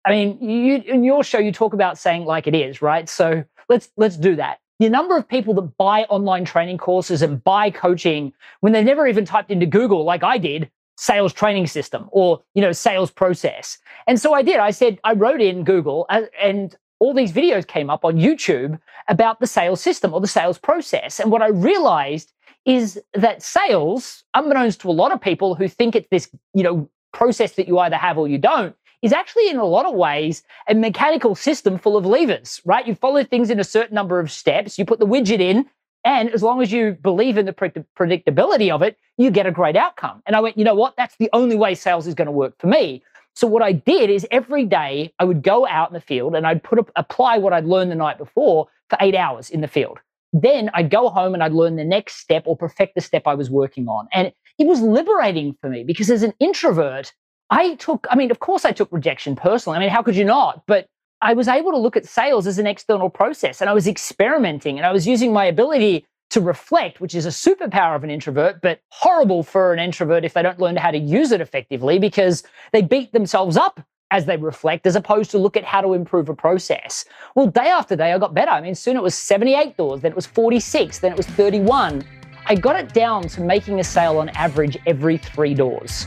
I 0.04 0.10
mean, 0.10 0.38
you, 0.40 0.76
in 0.76 1.04
your 1.04 1.22
show, 1.22 1.38
you 1.38 1.52
talk 1.52 1.74
about 1.74 1.98
saying 1.98 2.24
like 2.24 2.46
it 2.46 2.54
is, 2.54 2.82
right? 2.82 3.08
So 3.08 3.44
let's 3.68 3.90
let's 3.96 4.16
do 4.16 4.36
that. 4.36 4.58
the 4.78 4.88
number 4.88 5.16
of 5.16 5.28
people 5.28 5.54
that 5.54 5.76
buy 5.76 6.04
online 6.04 6.44
training 6.44 6.78
courses 6.78 7.22
and 7.22 7.42
buy 7.44 7.70
coaching 7.70 8.32
when 8.60 8.72
they've 8.72 8.84
never 8.84 9.06
even 9.06 9.24
typed 9.24 9.50
into 9.50 9.66
Google, 9.66 10.04
like 10.04 10.22
I 10.24 10.38
did, 10.38 10.70
sales 11.00 11.32
training 11.32 11.66
system 11.66 12.10
or 12.12 12.42
you 12.52 12.60
know 12.60 12.72
sales 12.72 13.10
process 13.10 13.78
and 14.06 14.20
so 14.20 14.34
i 14.34 14.42
did 14.42 14.58
i 14.58 14.70
said 14.70 15.00
i 15.02 15.14
wrote 15.14 15.40
in 15.40 15.64
google 15.64 16.04
uh, 16.10 16.20
and 16.38 16.76
all 16.98 17.14
these 17.14 17.32
videos 17.32 17.66
came 17.66 17.88
up 17.88 18.04
on 18.04 18.18
youtube 18.18 18.78
about 19.08 19.40
the 19.40 19.46
sales 19.46 19.80
system 19.80 20.12
or 20.12 20.20
the 20.20 20.26
sales 20.26 20.58
process 20.58 21.18
and 21.18 21.30
what 21.30 21.40
i 21.40 21.48
realized 21.48 22.34
is 22.64 23.00
that 23.14 23.42
sales 23.42 24.24
unbeknownst 24.34 24.80
to 24.80 24.90
a 24.90 24.92
lot 24.92 25.12
of 25.12 25.20
people 25.20 25.54
who 25.54 25.68
think 25.68 25.94
it's 25.94 26.08
this 26.10 26.28
you 26.54 26.62
know 26.62 26.88
process 27.12 27.52
that 27.52 27.66
you 27.66 27.78
either 27.78 27.96
have 27.96 28.18
or 28.18 28.28
you 28.28 28.38
don't 28.38 28.76
is 29.02 29.12
actually 29.12 29.48
in 29.48 29.56
a 29.56 29.64
lot 29.64 29.86
of 29.86 29.94
ways 29.94 30.42
a 30.68 30.74
mechanical 30.74 31.34
system 31.34 31.78
full 31.78 31.96
of 31.96 32.06
levers 32.06 32.60
right 32.64 32.86
you 32.86 32.94
follow 32.94 33.24
things 33.24 33.50
in 33.50 33.58
a 33.58 33.64
certain 33.64 33.94
number 33.94 34.20
of 34.20 34.30
steps 34.30 34.78
you 34.78 34.84
put 34.84 35.00
the 35.00 35.06
widget 35.06 35.40
in 35.40 35.66
and 36.04 36.30
as 36.30 36.42
long 36.42 36.62
as 36.62 36.72
you 36.72 36.96
believe 37.02 37.36
in 37.36 37.46
the 37.46 37.52
predictability 37.52 38.70
of 38.70 38.82
it, 38.82 38.98
you 39.18 39.30
get 39.30 39.46
a 39.46 39.50
great 39.50 39.76
outcome. 39.76 40.22
And 40.26 40.34
I 40.34 40.40
went, 40.40 40.56
you 40.56 40.64
know 40.64 40.74
what? 40.74 40.96
That's 40.96 41.16
the 41.16 41.28
only 41.32 41.56
way 41.56 41.74
sales 41.74 42.06
is 42.06 42.14
going 42.14 42.26
to 42.26 42.32
work 42.32 42.54
for 42.58 42.68
me. 42.68 43.02
So 43.34 43.46
what 43.46 43.62
I 43.62 43.72
did 43.72 44.10
is 44.10 44.26
every 44.30 44.64
day 44.64 45.12
I 45.18 45.24
would 45.24 45.42
go 45.42 45.66
out 45.66 45.90
in 45.90 45.94
the 45.94 46.00
field 46.00 46.34
and 46.34 46.46
I'd 46.46 46.62
put 46.62 46.78
up, 46.78 46.90
apply 46.96 47.38
what 47.38 47.52
I'd 47.52 47.66
learned 47.66 47.90
the 47.90 47.96
night 47.96 48.18
before 48.18 48.66
for 48.88 48.98
eight 49.00 49.14
hours 49.14 49.50
in 49.50 49.60
the 49.60 49.68
field. 49.68 49.98
Then 50.32 50.70
I'd 50.74 50.90
go 50.90 51.08
home 51.08 51.34
and 51.34 51.42
I'd 51.42 51.52
learn 51.52 51.76
the 51.76 51.84
next 51.84 52.16
step 52.16 52.44
or 52.46 52.56
perfect 52.56 52.94
the 52.94 53.00
step 53.00 53.22
I 53.26 53.34
was 53.34 53.50
working 53.50 53.88
on. 53.88 54.08
And 54.12 54.32
it 54.58 54.66
was 54.66 54.80
liberating 54.80 55.56
for 55.60 55.68
me 55.68 55.82
because 55.84 56.10
as 56.10 56.22
an 56.22 56.34
introvert, 56.38 57.12
I 57.50 57.74
took, 57.76 58.06
I 58.10 58.16
mean, 58.16 58.30
of 58.30 58.38
course 58.38 58.64
I 58.64 58.72
took 58.72 58.92
rejection 58.92 59.34
personally. 59.34 59.76
I 59.76 59.80
mean, 59.80 59.88
how 59.88 60.02
could 60.02 60.16
you 60.16 60.24
not? 60.24 60.62
But 60.66 60.86
I 61.20 61.34
was 61.34 61.48
able 61.48 61.72
to 61.72 61.78
look 61.78 61.96
at 61.96 62.06
sales 62.06 62.46
as 62.46 62.58
an 62.58 62.66
external 62.66 63.10
process 63.10 63.60
and 63.60 63.68
I 63.68 63.74
was 63.74 63.86
experimenting 63.86 64.78
and 64.78 64.86
I 64.86 64.92
was 64.92 65.06
using 65.06 65.32
my 65.32 65.44
ability 65.44 66.06
to 66.30 66.40
reflect, 66.40 67.00
which 67.00 67.14
is 67.14 67.26
a 67.26 67.30
superpower 67.30 67.96
of 67.96 68.04
an 68.04 68.10
introvert, 68.10 68.60
but 68.62 68.80
horrible 68.90 69.42
for 69.42 69.72
an 69.72 69.80
introvert 69.80 70.24
if 70.24 70.32
they 70.34 70.42
don't 70.42 70.60
learn 70.60 70.76
how 70.76 70.92
to 70.92 70.98
use 70.98 71.32
it 71.32 71.40
effectively 71.40 71.98
because 71.98 72.44
they 72.72 72.82
beat 72.82 73.12
themselves 73.12 73.56
up 73.56 73.80
as 74.10 74.26
they 74.26 74.36
reflect, 74.36 74.86
as 74.86 74.96
opposed 74.96 75.30
to 75.30 75.38
look 75.38 75.56
at 75.56 75.64
how 75.64 75.80
to 75.80 75.92
improve 75.92 76.28
a 76.28 76.34
process. 76.34 77.04
Well, 77.34 77.46
day 77.46 77.68
after 77.68 77.96
day, 77.96 78.12
I 78.12 78.18
got 78.18 78.34
better. 78.34 78.50
I 78.50 78.60
mean, 78.60 78.74
soon 78.74 78.96
it 78.96 79.02
was 79.02 79.14
78 79.14 79.76
doors, 79.76 80.00
then 80.00 80.12
it 80.12 80.16
was 80.16 80.26
46, 80.26 80.98
then 80.98 81.12
it 81.12 81.16
was 81.16 81.26
31. 81.26 82.04
I 82.46 82.54
got 82.54 82.76
it 82.76 82.92
down 82.92 83.22
to 83.28 83.40
making 83.40 83.80
a 83.80 83.84
sale 83.84 84.18
on 84.18 84.28
average 84.30 84.76
every 84.86 85.18
three 85.18 85.54
doors. 85.54 86.06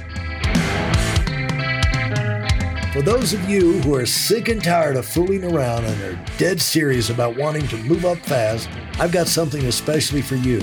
For 2.92 3.02
those 3.02 3.34
of 3.34 3.50
you 3.50 3.82
who 3.82 3.96
are 3.96 4.06
sick 4.06 4.50
and 4.50 4.64
tired 4.64 4.98
of 4.98 5.06
fooling 5.06 5.44
around 5.44 5.86
and 5.86 6.02
are 6.04 6.26
dead 6.38 6.62
serious 6.62 7.10
about 7.10 7.36
wanting 7.36 7.68
to 7.70 7.78
move 7.78 8.06
up 8.06 8.20
fast, 8.20 8.70
I've 9.00 9.12
got 9.12 9.28
something 9.28 9.66
especially 9.66 10.22
for 10.22 10.36
you. 10.36 10.62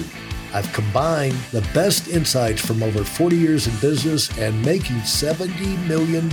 I've 0.52 0.72
combined 0.72 1.36
the 1.52 1.62
best 1.74 2.08
insights 2.08 2.64
from 2.64 2.82
over 2.82 3.04
40 3.04 3.36
years 3.36 3.66
in 3.66 3.76
business 3.80 4.36
and 4.38 4.60
making 4.64 4.96
$70 4.96 5.86
million 5.86 6.26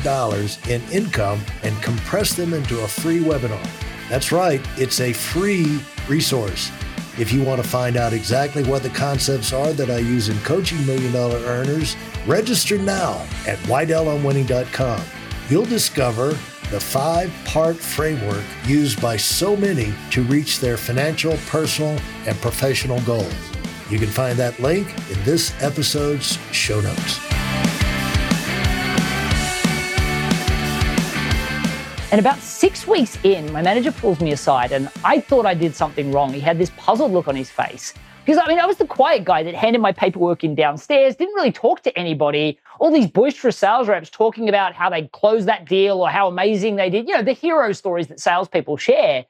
in 0.69 0.91
income 0.91 1.41
and 1.63 1.81
compressed 1.81 2.37
them 2.37 2.53
into 2.53 2.81
a 2.81 2.87
free 2.87 3.19
webinar. 3.19 3.65
That's 4.09 4.31
right, 4.31 4.61
it's 4.77 4.99
a 4.99 5.13
free 5.13 5.79
resource. 6.07 6.71
If 7.19 7.31
you 7.31 7.43
want 7.43 7.61
to 7.61 7.67
find 7.67 7.97
out 7.97 8.13
exactly 8.13 8.63
what 8.63 8.83
the 8.83 8.89
concepts 8.89 9.51
are 9.51 9.73
that 9.73 9.89
I 9.89 9.97
use 9.97 10.29
in 10.29 10.37
coaching 10.39 10.85
million 10.85 11.11
dollar 11.11 11.37
earners, 11.39 11.95
register 12.25 12.77
now 12.77 13.25
at 13.47 13.57
WeidelOnWinning.com 13.59 15.01
you'll 15.49 15.65
discover 15.65 16.29
the 16.69 16.79
five 16.79 17.31
part 17.45 17.77
framework 17.77 18.43
used 18.65 19.01
by 19.01 19.15
so 19.15 19.55
many 19.55 19.93
to 20.11 20.21
reach 20.23 20.59
their 20.59 20.77
financial, 20.77 21.37
personal, 21.47 21.97
and 22.25 22.39
professional 22.41 22.99
goals. 23.01 23.33
You 23.89 23.97
can 23.97 24.09
find 24.09 24.37
that 24.37 24.59
link 24.59 24.89
in 25.09 25.23
this 25.23 25.53
episode's 25.63 26.37
show 26.51 26.81
notes. 26.81 27.19
And 32.11 32.19
about 32.19 32.39
six 32.39 32.85
weeks 32.85 33.17
in, 33.23 33.49
my 33.53 33.61
manager 33.61 33.93
pulls 33.93 34.19
me 34.19 34.33
aside 34.33 34.73
and 34.73 34.89
I 35.05 35.21
thought 35.21 35.45
I 35.45 35.53
did 35.53 35.73
something 35.73 36.11
wrong. 36.11 36.33
He 36.33 36.41
had 36.41 36.57
this 36.57 36.71
puzzled 36.75 37.13
look 37.13 37.29
on 37.29 37.35
his 37.35 37.49
face. 37.49 37.93
Because 38.25 38.41
I 38.43 38.47
mean, 38.49 38.59
I 38.59 38.65
was 38.65 38.75
the 38.75 38.85
quiet 38.85 39.23
guy 39.23 39.41
that 39.43 39.55
handed 39.55 39.81
my 39.81 39.93
paperwork 39.93 40.43
in 40.43 40.53
downstairs, 40.53 41.15
didn't 41.15 41.35
really 41.35 41.53
talk 41.53 41.81
to 41.83 41.97
anybody. 41.97 42.59
All 42.81 42.91
these 42.91 43.07
boisterous 43.09 43.55
sales 43.55 43.87
reps 43.87 44.09
talking 44.09 44.49
about 44.49 44.73
how 44.73 44.89
they 44.89 45.03
closed 45.13 45.47
that 45.47 45.65
deal 45.65 46.01
or 46.01 46.09
how 46.09 46.27
amazing 46.27 46.75
they 46.75 46.89
did, 46.89 47.07
you 47.07 47.15
know, 47.15 47.23
the 47.23 47.31
hero 47.31 47.71
stories 47.71 48.07
that 48.07 48.19
salespeople 48.19 48.75
share. 48.75 49.25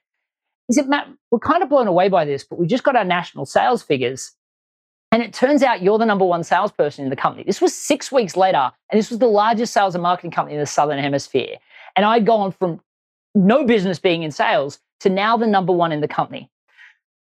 He 0.68 0.74
said, 0.74 0.90
Matt, 0.90 1.08
we're 1.30 1.38
kind 1.40 1.62
of 1.62 1.70
blown 1.70 1.86
away 1.86 2.10
by 2.10 2.26
this, 2.26 2.44
but 2.44 2.58
we 2.58 2.66
just 2.66 2.84
got 2.84 2.96
our 2.96 3.06
national 3.06 3.46
sales 3.46 3.84
figures. 3.84 4.34
And 5.18 5.26
it 5.26 5.34
turns 5.34 5.64
out 5.64 5.82
you're 5.82 5.98
the 5.98 6.06
number 6.06 6.26
one 6.26 6.44
salesperson 6.44 7.04
in 7.04 7.10
the 7.10 7.16
company. 7.16 7.44
This 7.44 7.60
was 7.60 7.74
six 7.74 8.12
weeks 8.12 8.38
later, 8.38 8.72
and 8.92 9.00
this 9.00 9.10
was 9.10 9.18
the 9.18 9.26
largest 9.26 9.74
sales 9.74 9.96
and 9.96 10.04
marketing 10.04 10.30
company 10.30 10.54
in 10.54 10.60
the 10.60 10.68
Southern 10.68 11.00
Hemisphere. 11.00 11.56
And 11.96 12.06
I'd 12.06 12.24
gone 12.24 12.52
from 12.52 12.80
no 13.34 13.66
business 13.66 13.98
being 13.98 14.22
in 14.22 14.30
sales 14.30 14.78
to 15.00 15.10
now 15.10 15.36
the 15.36 15.48
number 15.48 15.74
one 15.74 15.92
in 15.92 16.02
the 16.02 16.08
company. 16.08 16.52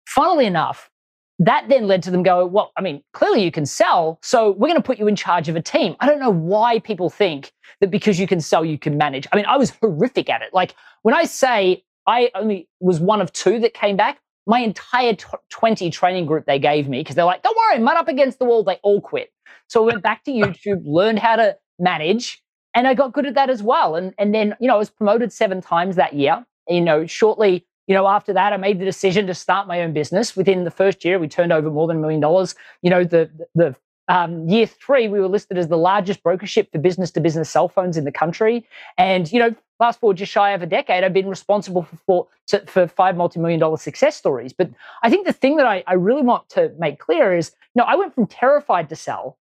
Funnily 0.06 0.46
enough, 0.46 0.92
that 1.39 1.70
then 1.70 1.88
led 1.88 2.04
to 2.04 2.12
them 2.12 2.22
go, 2.22 2.46
well, 2.46 2.72
I 2.77 2.82
mean, 2.82 3.01
clearly 3.13 3.44
you 3.44 3.51
can 3.51 3.66
sell, 3.66 4.20
so 4.22 4.51
we're 4.51 4.68
going 4.68 4.75
to 4.75 4.84
put 4.84 5.00
you 5.00 5.08
in 5.08 5.16
charge 5.16 5.50
of 5.50 5.56
a 5.56 5.62
team. 5.63 5.96
I 6.00 6.06
don't 6.06 6.20
know 6.20 6.30
why 6.30 6.77
people 6.77 7.10
think 7.10 7.51
that 7.82 7.89
because 7.89 8.20
you 8.20 8.27
can 8.27 8.42
sell, 8.42 8.63
you 8.63 8.77
can 8.77 8.96
manage. 8.96 9.25
I 9.32 9.38
mean, 9.38 9.46
I 9.46 9.58
was 9.58 9.72
horrific 9.82 10.30
at 10.30 10.44
it. 10.44 10.54
Like 10.54 10.75
when 11.01 11.16
I 11.16 11.24
say 11.24 11.84
I 12.06 12.30
only 12.36 12.70
was 12.80 13.00
one 13.00 13.22
of 13.22 13.34
two 13.34 13.58
that 13.62 13.74
came 13.74 13.98
back, 13.98 14.20
my 14.48 14.60
entire 14.60 15.13
t- 15.13 15.25
20 15.50 15.89
training 15.92 16.25
group 16.25 16.46
they 16.46 16.60
gave 16.60 16.88
me, 16.88 17.01
because 17.01 17.16
they're 17.16 17.25
like, 17.25 17.44
don't 17.44 17.58
worry, 17.58 17.80
mud 17.80 17.98
up 17.98 18.08
against 18.08 18.39
the 18.39 18.46
wall, 18.46 18.63
they 18.63 18.80
all 18.84 19.01
quit. 19.01 19.32
So 19.68 19.84
I 19.84 19.88
went 19.88 20.04
back 20.04 20.24
to 20.24 20.32
YouTube, 20.32 20.82
learned 20.86 21.20
how 21.20 21.36
to 21.36 21.58
manage, 21.77 22.42
and 22.74 22.88
I 22.88 22.94
got 22.94 23.13
good 23.13 23.25
at 23.25 23.36
that 23.36 23.50
as 23.50 23.62
well. 23.62 23.96
And, 23.96 24.13
and 24.18 24.34
then, 24.34 24.56
you 24.60 24.68
know, 24.68 24.75
I 24.75 24.77
was 24.77 24.89
promoted 24.89 25.32
seven 25.32 25.62
times 25.62 25.96
that 25.98 26.13
year. 26.13 26.46
You 26.68 26.82
know, 26.82 27.06
shortly 27.06 27.66
you 27.88 27.94
know, 27.96 28.06
after 28.06 28.34
that, 28.34 28.51
I 28.51 28.58
made 28.58 28.80
the 28.80 28.86
decision 28.86 29.27
to 29.27 29.34
start 29.34 29.66
my 29.68 29.82
own 29.82 29.94
business. 29.94 30.36
Within 30.36 30.66
the 30.66 30.72
first 30.72 31.06
year, 31.06 31.18
we 31.20 31.30
turned 31.30 31.54
over 31.54 31.72
more 31.72 31.88
than 31.88 31.98
a 31.98 32.00
million 32.01 32.20
dollars. 32.20 32.54
You 32.82 32.89
know, 32.89 33.04
the 33.06 33.30
the 33.56 33.75
um, 34.08 34.48
year 34.48 34.66
three, 34.66 35.08
we 35.08 35.20
were 35.20 35.28
listed 35.28 35.58
as 35.58 35.68
the 35.68 35.78
largest 35.78 36.24
brokership 36.24 36.72
for 36.72 36.80
business 36.80 37.12
to 37.12 37.20
business 37.20 37.50
cell 37.50 37.68
phones 37.68 37.98
in 37.98 38.06
the 38.06 38.12
country. 38.12 38.66
And, 38.98 39.32
you 39.32 39.40
know, 39.40 39.56
fast 39.78 40.00
forward 40.00 40.18
just 40.18 40.32
shy 40.32 40.52
of 40.52 40.62
a 40.62 40.66
decade, 40.66 41.04
I've 41.04 41.14
been 41.14 41.30
responsible 41.30 41.88
for, 42.06 42.28
for, 42.48 42.60
for 42.68 42.88
five 42.88 43.18
multi 43.18 43.40
million 43.40 43.60
dollar 43.60 43.78
success 43.78 44.16
stories. 44.16 44.54
But 44.54 44.70
I 45.04 45.10
think 45.10 45.28
the 45.28 45.34
thing 45.34 45.58
that 45.58 45.66
I, 45.66 45.84
I 45.88 45.94
really 45.94 46.24
want 46.24 46.50
to 46.50 46.72
make 46.80 47.00
clear 47.00 47.36
is, 47.36 47.52
you 47.76 47.82
know, 47.82 47.86
I 47.86 47.96
went 47.96 48.16
from 48.16 48.28
terrified 48.28 48.90
to 48.90 48.96
sell 48.96 49.38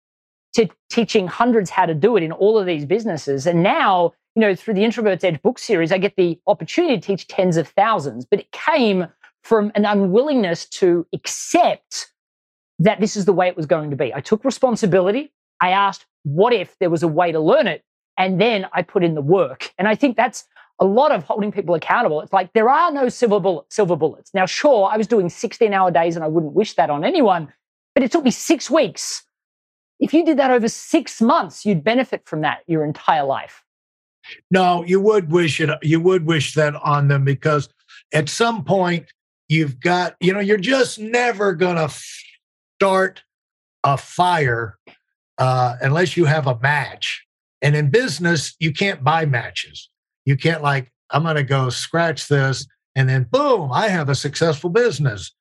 to 0.54 0.70
teaching 0.90 1.28
hundreds 1.28 1.70
how 1.70 1.86
to 1.86 1.94
do 1.94 2.16
it 2.16 2.24
in 2.24 2.32
all 2.32 2.58
of 2.58 2.66
these 2.66 2.86
businesses. 2.86 3.46
And 3.46 3.62
now 3.62 4.14
you 4.36 4.42
know, 4.42 4.54
through 4.54 4.74
the 4.74 4.84
Introvert's 4.84 5.24
Edge 5.24 5.42
book 5.42 5.58
series, 5.58 5.92
I 5.92 5.98
get 5.98 6.18
the 6.18 6.40
opportunity 6.46 6.98
to 6.98 7.02
teach 7.02 7.28
tens 7.28 7.56
of 7.56 7.70
thousands, 7.70 8.26
but 8.26 8.40
it 8.40 8.52
came 8.52 9.08
from 9.44 9.72
an 9.76 9.86
unwillingness 9.86 10.66
to 10.66 11.08
accept 11.14 12.12
that 12.80 13.00
this 13.00 13.16
is 13.16 13.26
the 13.26 13.34
way 13.34 13.48
it 13.48 13.58
was 13.58 13.66
going 13.66 13.90
to 13.90 13.96
be. 13.96 14.14
I 14.14 14.22
took 14.22 14.44
responsibility. 14.44 15.32
I 15.62 15.70
asked, 15.70 16.06
what 16.24 16.54
if 16.54 16.78
there 16.80 16.90
was 16.90 17.04
a 17.04 17.08
way 17.08 17.32
to 17.32 17.40
learn 17.40 17.68
it? 17.68 17.84
And 18.18 18.40
then 18.40 18.68
I 18.74 18.82
put 18.82 19.04
in 19.04 19.16
the 19.16 19.22
work. 19.22 19.74
And 19.78 19.88
I 19.88 19.96
think 19.96 20.18
that's 20.18 20.46
a 20.80 20.86
lot 20.86 21.12
of 21.12 21.24
holding 21.24 21.52
people 21.52 21.76
accountable. 21.76 22.22
It's 22.22 22.34
like 22.34 22.52
there 22.54 22.70
are 22.70 22.92
no 22.92 23.08
silver, 23.10 23.40
bullet, 23.40 23.72
silver 23.72 23.96
bullets. 23.96 24.32
Now, 24.34 24.46
sure, 24.46 24.90
I 24.92 24.98
was 24.98 25.08
doing 25.08 25.30
16 25.30 25.74
hour 25.74 25.92
days 25.92 26.16
and 26.16 26.26
I 26.26 26.28
wouldn't 26.28 26.54
wish 26.54 26.76
that 26.76 26.90
on 26.90 27.06
anyone, 27.06 27.52
but 27.94 28.04
it 28.04 28.12
took 28.12 28.26
me 28.26 28.32
six 28.32 28.70
weeks. 28.70 29.24
If 30.00 30.14
you 30.14 30.26
did 30.26 30.38
that 30.38 30.52
over 30.52 30.68
six 30.68 31.22
months, 31.22 31.66
you'd 31.66 31.84
benefit 31.84 32.28
from 32.28 32.42
that 32.42 32.60
your 32.68 32.84
entire 32.84 33.24
life. 33.24 33.64
No, 34.52 34.84
you 34.84 35.00
would 35.00 35.32
wish 35.32 35.62
it. 35.62 35.70
You 35.82 36.02
would 36.02 36.26
wish 36.26 36.56
that 36.56 36.76
on 36.76 37.08
them 37.08 37.24
because 37.24 37.70
at 38.14 38.28
some 38.28 38.64
point 38.64 39.06
you've 39.48 39.80
got, 39.80 40.16
you 40.20 40.34
know, 40.34 40.40
you're 40.40 40.58
just 40.58 41.00
never 41.00 41.54
going 41.54 41.76
to 41.76 41.96
start 42.78 43.24
a 43.84 43.98
fire 43.98 44.78
uh, 45.38 45.76
unless 45.82 46.18
you 46.18 46.26
have 46.26 46.48
a 46.48 46.60
match. 46.60 47.26
And 47.62 47.76
in 47.76 47.90
business, 47.90 48.56
you 48.60 48.74
can't 48.74 49.04
buy 49.04 49.26
matches. 49.26 49.90
You 50.26 50.38
can't 50.38 50.62
like, 50.62 50.92
I'm 51.10 51.24
going 51.24 51.36
to 51.36 51.44
go 51.44 51.70
scratch 51.70 52.28
this, 52.28 52.68
and 52.96 53.08
then 53.08 53.28
boom, 53.30 53.72
I 53.72 53.90
have 53.90 54.10
a 54.10 54.16
successful 54.16 54.70
business. 54.70 55.34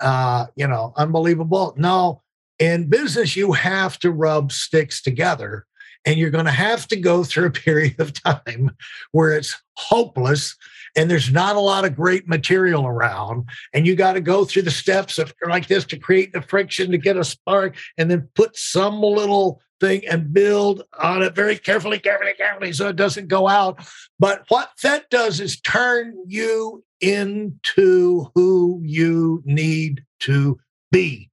Uh, 0.00 0.46
you 0.54 0.66
know, 0.66 0.92
unbelievable. 0.96 1.74
No, 1.76 2.22
in 2.58 2.88
business, 2.88 3.34
you 3.34 3.52
have 3.52 3.98
to 4.00 4.10
rub 4.10 4.52
sticks 4.52 5.02
together 5.02 5.66
and 6.04 6.18
you're 6.18 6.30
going 6.30 6.44
to 6.44 6.50
have 6.50 6.86
to 6.88 6.96
go 6.96 7.24
through 7.24 7.46
a 7.46 7.50
period 7.66 7.98
of 7.98 8.12
time 8.12 8.76
where 9.12 9.32
it's 9.32 9.60
hopeless 9.76 10.56
and 10.96 11.10
there's 11.10 11.30
not 11.30 11.56
a 11.56 11.60
lot 11.60 11.84
of 11.84 11.96
great 11.96 12.28
material 12.28 12.86
around 12.86 13.48
and 13.72 13.86
you 13.86 13.94
got 13.94 14.14
to 14.14 14.20
go 14.20 14.44
through 14.44 14.62
the 14.62 14.70
steps 14.70 15.18
of 15.18 15.32
like 15.48 15.66
this 15.68 15.84
to 15.84 15.98
create 15.98 16.32
the 16.32 16.42
friction 16.42 16.90
to 16.90 16.98
get 16.98 17.16
a 17.16 17.24
spark 17.24 17.76
and 17.96 18.10
then 18.10 18.28
put 18.34 18.56
some 18.56 19.00
little 19.00 19.60
thing 19.80 20.06
and 20.08 20.32
build 20.32 20.82
on 20.98 21.22
it 21.22 21.34
very 21.34 21.56
carefully 21.56 21.98
carefully 21.98 22.32
carefully 22.36 22.72
so 22.72 22.88
it 22.88 22.96
doesn't 22.96 23.28
go 23.28 23.46
out 23.46 23.78
but 24.18 24.44
what 24.48 24.70
that 24.82 25.08
does 25.10 25.40
is 25.40 25.60
turn 25.60 26.14
you 26.26 26.82
into 27.00 28.28
who 28.34 28.80
you 28.84 29.42
need 29.44 30.04
to 30.18 30.58
be 30.90 31.30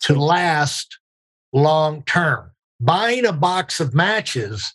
to 0.00 0.14
last 0.14 0.98
long 1.52 2.02
term 2.02 2.50
buying 2.80 3.24
a 3.24 3.32
box 3.32 3.80
of 3.80 3.94
matches 3.94 4.74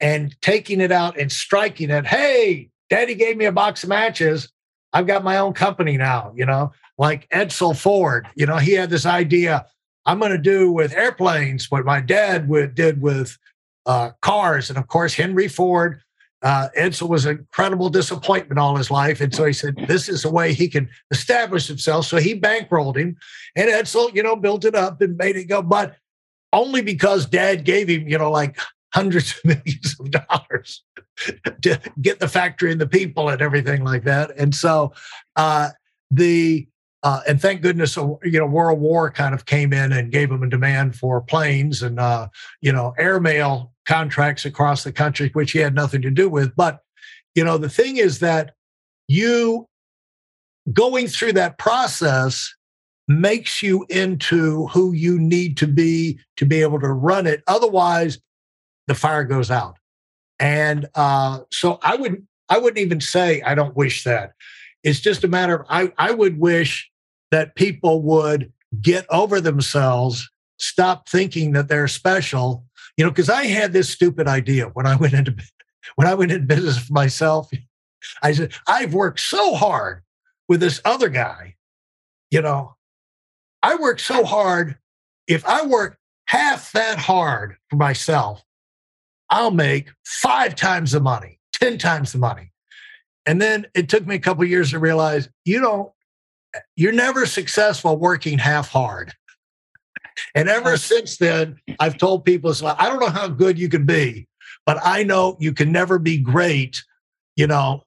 and 0.00 0.40
taking 0.40 0.80
it 0.80 0.92
out 0.92 1.18
and 1.18 1.30
striking 1.32 1.90
it. 1.90 2.06
Hey, 2.06 2.70
daddy 2.90 3.14
gave 3.14 3.36
me 3.36 3.44
a 3.44 3.52
box 3.52 3.82
of 3.82 3.88
matches. 3.88 4.52
I've 4.92 5.06
got 5.06 5.24
my 5.24 5.38
own 5.38 5.52
company 5.52 5.96
now, 5.96 6.32
you 6.34 6.46
know, 6.46 6.72
like 6.96 7.28
Edsel 7.28 7.76
Ford, 7.76 8.26
you 8.34 8.46
know, 8.46 8.56
he 8.56 8.72
had 8.72 8.90
this 8.90 9.06
idea 9.06 9.66
I'm 10.08 10.18
going 10.18 10.32
to 10.32 10.38
do 10.38 10.72
with 10.72 10.94
airplanes 10.94 11.70
what 11.70 11.84
my 11.84 12.00
dad 12.00 12.48
would, 12.48 12.74
did 12.74 13.02
with 13.02 13.36
uh, 13.84 14.12
cars. 14.22 14.70
And 14.70 14.78
of 14.78 14.86
course, 14.86 15.12
Henry 15.12 15.48
Ford, 15.48 16.00
uh, 16.40 16.68
Edsel 16.78 17.10
was 17.10 17.26
an 17.26 17.38
incredible 17.38 17.90
disappointment 17.90 18.58
all 18.58 18.76
his 18.76 18.90
life. 18.90 19.20
And 19.20 19.34
so 19.34 19.44
he 19.44 19.52
said, 19.52 19.76
this 19.86 20.08
is 20.08 20.24
a 20.24 20.30
way 20.30 20.54
he 20.54 20.66
can 20.66 20.88
establish 21.10 21.66
himself. 21.66 22.06
So 22.06 22.16
he 22.16 22.40
bankrolled 22.40 22.96
him 22.96 23.18
and 23.54 23.68
Edsel, 23.68 24.14
you 24.14 24.22
know, 24.22 24.34
built 24.34 24.64
it 24.64 24.74
up 24.74 25.02
and 25.02 25.18
made 25.18 25.36
it 25.36 25.44
go. 25.44 25.60
But 25.60 25.96
only 26.54 26.80
because 26.80 27.26
dad 27.26 27.64
gave 27.64 27.88
him, 27.88 28.08
you 28.08 28.16
know, 28.16 28.30
like 28.30 28.58
hundreds 28.94 29.32
of 29.32 29.44
millions 29.44 29.96
of 29.98 30.10
dollars 30.10 30.82
to 31.62 31.80
get 32.00 32.20
the 32.20 32.28
factory 32.28 32.72
and 32.72 32.80
the 32.80 32.86
people 32.86 33.28
and 33.28 33.42
everything 33.42 33.84
like 33.84 34.04
that. 34.04 34.30
And 34.36 34.54
so 34.54 34.92
uh, 35.36 35.70
the 36.10 36.68
uh, 37.04 37.20
and 37.28 37.40
thank 37.40 37.62
goodness, 37.62 37.96
uh, 37.96 38.08
you 38.24 38.40
know, 38.40 38.46
World 38.46 38.80
War 38.80 39.08
kind 39.10 39.32
of 39.32 39.46
came 39.46 39.72
in 39.72 39.92
and 39.92 40.10
gave 40.10 40.30
them 40.30 40.42
a 40.42 40.48
demand 40.48 40.96
for 40.96 41.20
planes 41.20 41.82
and 41.82 42.00
uh, 42.00 42.28
you 42.60 42.72
know 42.72 42.92
airmail 42.98 43.72
contracts 43.86 44.44
across 44.44 44.82
the 44.84 44.92
country, 44.92 45.30
which 45.32 45.52
he 45.52 45.60
had 45.60 45.74
nothing 45.74 46.02
to 46.02 46.10
do 46.10 46.28
with. 46.28 46.54
But 46.56 46.80
you 47.34 47.44
know, 47.44 47.56
the 47.56 47.68
thing 47.68 47.98
is 47.98 48.18
that 48.18 48.54
you 49.06 49.66
going 50.72 51.06
through 51.06 51.32
that 51.34 51.58
process 51.58 52.52
makes 53.06 53.62
you 53.62 53.86
into 53.88 54.66
who 54.66 54.92
you 54.92 55.18
need 55.18 55.56
to 55.56 55.66
be 55.66 56.18
to 56.36 56.44
be 56.44 56.60
able 56.62 56.80
to 56.80 56.88
run 56.88 57.26
it. 57.26 57.42
Otherwise, 57.46 58.18
the 58.88 58.94
fire 58.94 59.22
goes 59.22 59.50
out. 59.50 59.76
And 60.40 60.88
uh, 60.94 61.40
so 61.52 61.78
I 61.82 61.94
would 61.94 62.26
I 62.48 62.58
wouldn't 62.58 62.78
even 62.78 63.00
say 63.00 63.42
I 63.42 63.54
don't 63.54 63.76
wish 63.76 64.04
that. 64.04 64.32
It's 64.82 65.00
just 65.00 65.22
a 65.22 65.28
matter 65.28 65.60
of 65.60 65.66
I, 65.68 65.92
I 65.98 66.10
would 66.10 66.40
wish 66.40 66.90
that 67.30 67.54
people 67.54 68.02
would 68.02 68.52
get 68.80 69.06
over 69.10 69.40
themselves, 69.40 70.28
stop 70.58 71.08
thinking 71.08 71.52
that 71.52 71.68
they're 71.68 71.88
special. 71.88 72.64
You 72.96 73.04
know, 73.04 73.10
because 73.10 73.30
I 73.30 73.44
had 73.44 73.72
this 73.72 73.88
stupid 73.88 74.26
idea 74.26 74.66
when 74.66 74.86
I 74.86 74.96
went 74.96 75.12
into 75.12 75.34
when 75.94 76.08
I 76.08 76.14
went 76.14 76.32
into 76.32 76.46
business 76.46 76.78
for 76.78 76.92
myself. 76.92 77.50
I 78.22 78.32
said, 78.32 78.52
I've 78.66 78.94
worked 78.94 79.20
so 79.20 79.54
hard 79.54 80.02
with 80.48 80.60
this 80.60 80.80
other 80.84 81.08
guy. 81.08 81.56
You 82.30 82.42
know, 82.42 82.76
I 83.62 83.74
worked 83.74 84.00
so 84.00 84.24
hard. 84.24 84.78
If 85.26 85.44
I 85.46 85.66
work 85.66 85.98
half 86.26 86.72
that 86.72 86.98
hard 86.98 87.56
for 87.68 87.76
myself, 87.76 88.42
I'll 89.30 89.50
make 89.50 89.90
five 90.04 90.54
times 90.54 90.92
the 90.92 91.00
money, 91.00 91.38
10 91.54 91.78
times 91.78 92.12
the 92.12 92.18
money. 92.18 92.52
And 93.26 93.42
then 93.42 93.66
it 93.74 93.88
took 93.88 94.06
me 94.06 94.14
a 94.14 94.20
couple 94.20 94.44
years 94.44 94.70
to 94.70 94.78
realize 94.78 95.28
you 95.44 95.60
don't, 95.60 95.90
you're 96.76 96.92
never 96.92 97.26
successful 97.26 97.96
working 97.96 98.38
half 98.38 98.68
hard. 98.70 99.12
And 100.34 100.48
ever 100.48 100.76
since 100.76 101.18
then, 101.18 101.58
I've 101.78 101.98
told 101.98 102.24
people, 102.24 102.50
it's 102.50 102.62
like, 102.62 102.80
I 102.80 102.88
don't 102.88 103.00
know 103.00 103.10
how 103.10 103.28
good 103.28 103.58
you 103.58 103.68
can 103.68 103.84
be, 103.84 104.26
but 104.66 104.78
I 104.82 105.02
know 105.02 105.36
you 105.38 105.52
can 105.52 105.70
never 105.70 105.98
be 105.98 106.18
great, 106.18 106.82
you 107.36 107.46
know, 107.46 107.84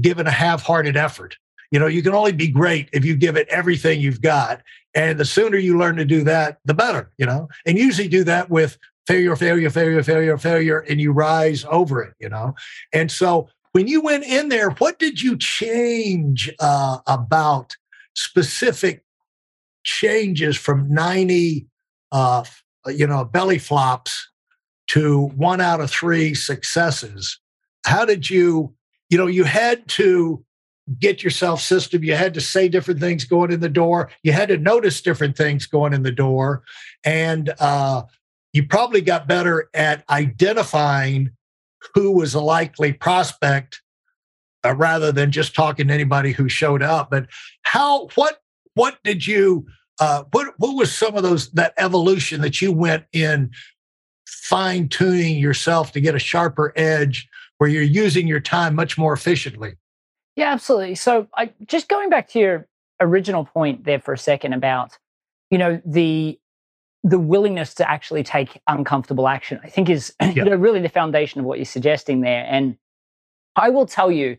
given 0.00 0.26
a 0.26 0.30
half 0.30 0.62
hearted 0.62 0.96
effort. 0.96 1.36
You 1.70 1.78
know, 1.78 1.86
you 1.86 2.02
can 2.02 2.14
only 2.14 2.32
be 2.32 2.48
great 2.48 2.90
if 2.92 3.04
you 3.04 3.16
give 3.16 3.36
it 3.36 3.48
everything 3.48 4.00
you've 4.00 4.20
got. 4.20 4.60
And 4.94 5.18
the 5.18 5.24
sooner 5.24 5.56
you 5.56 5.78
learn 5.78 5.96
to 5.96 6.04
do 6.04 6.22
that, 6.24 6.58
the 6.66 6.74
better, 6.74 7.10
you 7.16 7.24
know, 7.24 7.48
and 7.64 7.78
usually 7.78 8.08
do 8.08 8.24
that 8.24 8.50
with 8.50 8.76
failure, 9.06 9.36
failure, 9.36 9.70
failure, 9.70 10.02
failure, 10.02 10.38
failure, 10.38 10.78
and 10.80 11.00
you 11.00 11.12
rise 11.12 11.64
over 11.70 12.02
it, 12.02 12.14
you 12.20 12.28
know? 12.28 12.54
And 12.92 13.10
so 13.10 13.48
when 13.72 13.88
you 13.88 14.00
went 14.00 14.24
in 14.24 14.48
there, 14.48 14.70
what 14.70 14.98
did 14.98 15.20
you 15.20 15.36
change 15.36 16.52
uh, 16.60 16.98
about 17.06 17.76
specific 18.14 19.04
changes 19.84 20.56
from 20.56 20.92
90, 20.92 21.66
uh, 22.12 22.44
you 22.86 23.06
know, 23.06 23.24
belly 23.24 23.58
flops 23.58 24.28
to 24.88 25.28
one 25.28 25.60
out 25.60 25.80
of 25.80 25.90
three 25.90 26.34
successes? 26.34 27.38
How 27.84 28.04
did 28.04 28.30
you, 28.30 28.74
you 29.10 29.18
know, 29.18 29.26
you 29.26 29.44
had 29.44 29.88
to 29.88 30.44
get 30.98 31.22
yourself 31.22 31.60
system. 31.60 32.02
You 32.02 32.14
had 32.14 32.34
to 32.34 32.40
say 32.40 32.68
different 32.68 33.00
things 33.00 33.24
going 33.24 33.52
in 33.52 33.60
the 33.60 33.68
door. 33.68 34.10
You 34.22 34.32
had 34.32 34.48
to 34.48 34.58
notice 34.58 35.00
different 35.00 35.36
things 35.36 35.66
going 35.66 35.92
in 35.92 36.02
the 36.02 36.12
door. 36.12 36.62
And 37.04 37.52
uh, 37.60 38.02
you 38.52 38.66
probably 38.66 39.00
got 39.00 39.26
better 39.26 39.68
at 39.74 40.04
identifying 40.10 41.30
who 41.94 42.12
was 42.12 42.34
a 42.34 42.40
likely 42.40 42.92
prospect 42.92 43.80
uh, 44.64 44.74
rather 44.74 45.10
than 45.10 45.32
just 45.32 45.54
talking 45.54 45.88
to 45.88 45.94
anybody 45.94 46.32
who 46.32 46.48
showed 46.48 46.82
up. 46.82 47.10
But 47.10 47.26
how, 47.62 48.08
what, 48.14 48.40
what 48.74 48.98
did 49.02 49.26
you, 49.26 49.66
uh, 50.00 50.24
what, 50.32 50.54
what 50.58 50.76
was 50.76 50.96
some 50.96 51.16
of 51.16 51.22
those, 51.22 51.50
that 51.52 51.74
evolution 51.78 52.40
that 52.42 52.60
you 52.60 52.72
went 52.72 53.04
in 53.12 53.50
fine 54.26 54.88
tuning 54.88 55.38
yourself 55.38 55.92
to 55.92 56.00
get 56.00 56.14
a 56.14 56.18
sharper 56.18 56.72
edge 56.76 57.28
where 57.58 57.68
you're 57.68 57.82
using 57.82 58.26
your 58.26 58.40
time 58.40 58.74
much 58.74 58.96
more 58.96 59.12
efficiently? 59.12 59.74
Yeah, 60.36 60.52
absolutely. 60.52 60.94
So 60.94 61.26
I 61.34 61.52
just 61.66 61.88
going 61.88 62.08
back 62.08 62.28
to 62.30 62.38
your 62.38 62.68
original 63.00 63.44
point 63.44 63.84
there 63.84 64.00
for 64.00 64.14
a 64.14 64.18
second 64.18 64.52
about, 64.52 64.96
you 65.50 65.58
know, 65.58 65.80
the 65.84 66.38
the 67.04 67.18
willingness 67.18 67.74
to 67.74 67.90
actually 67.90 68.22
take 68.22 68.60
uncomfortable 68.68 69.28
action, 69.28 69.60
I 69.62 69.68
think 69.68 69.90
is 69.90 70.14
yeah. 70.20 70.30
you 70.30 70.44
know, 70.44 70.56
really 70.56 70.80
the 70.80 70.88
foundation 70.88 71.40
of 71.40 71.46
what 71.46 71.58
you're 71.58 71.64
suggesting 71.64 72.20
there. 72.20 72.46
And 72.48 72.76
I 73.56 73.70
will 73.70 73.86
tell 73.86 74.10
you 74.10 74.38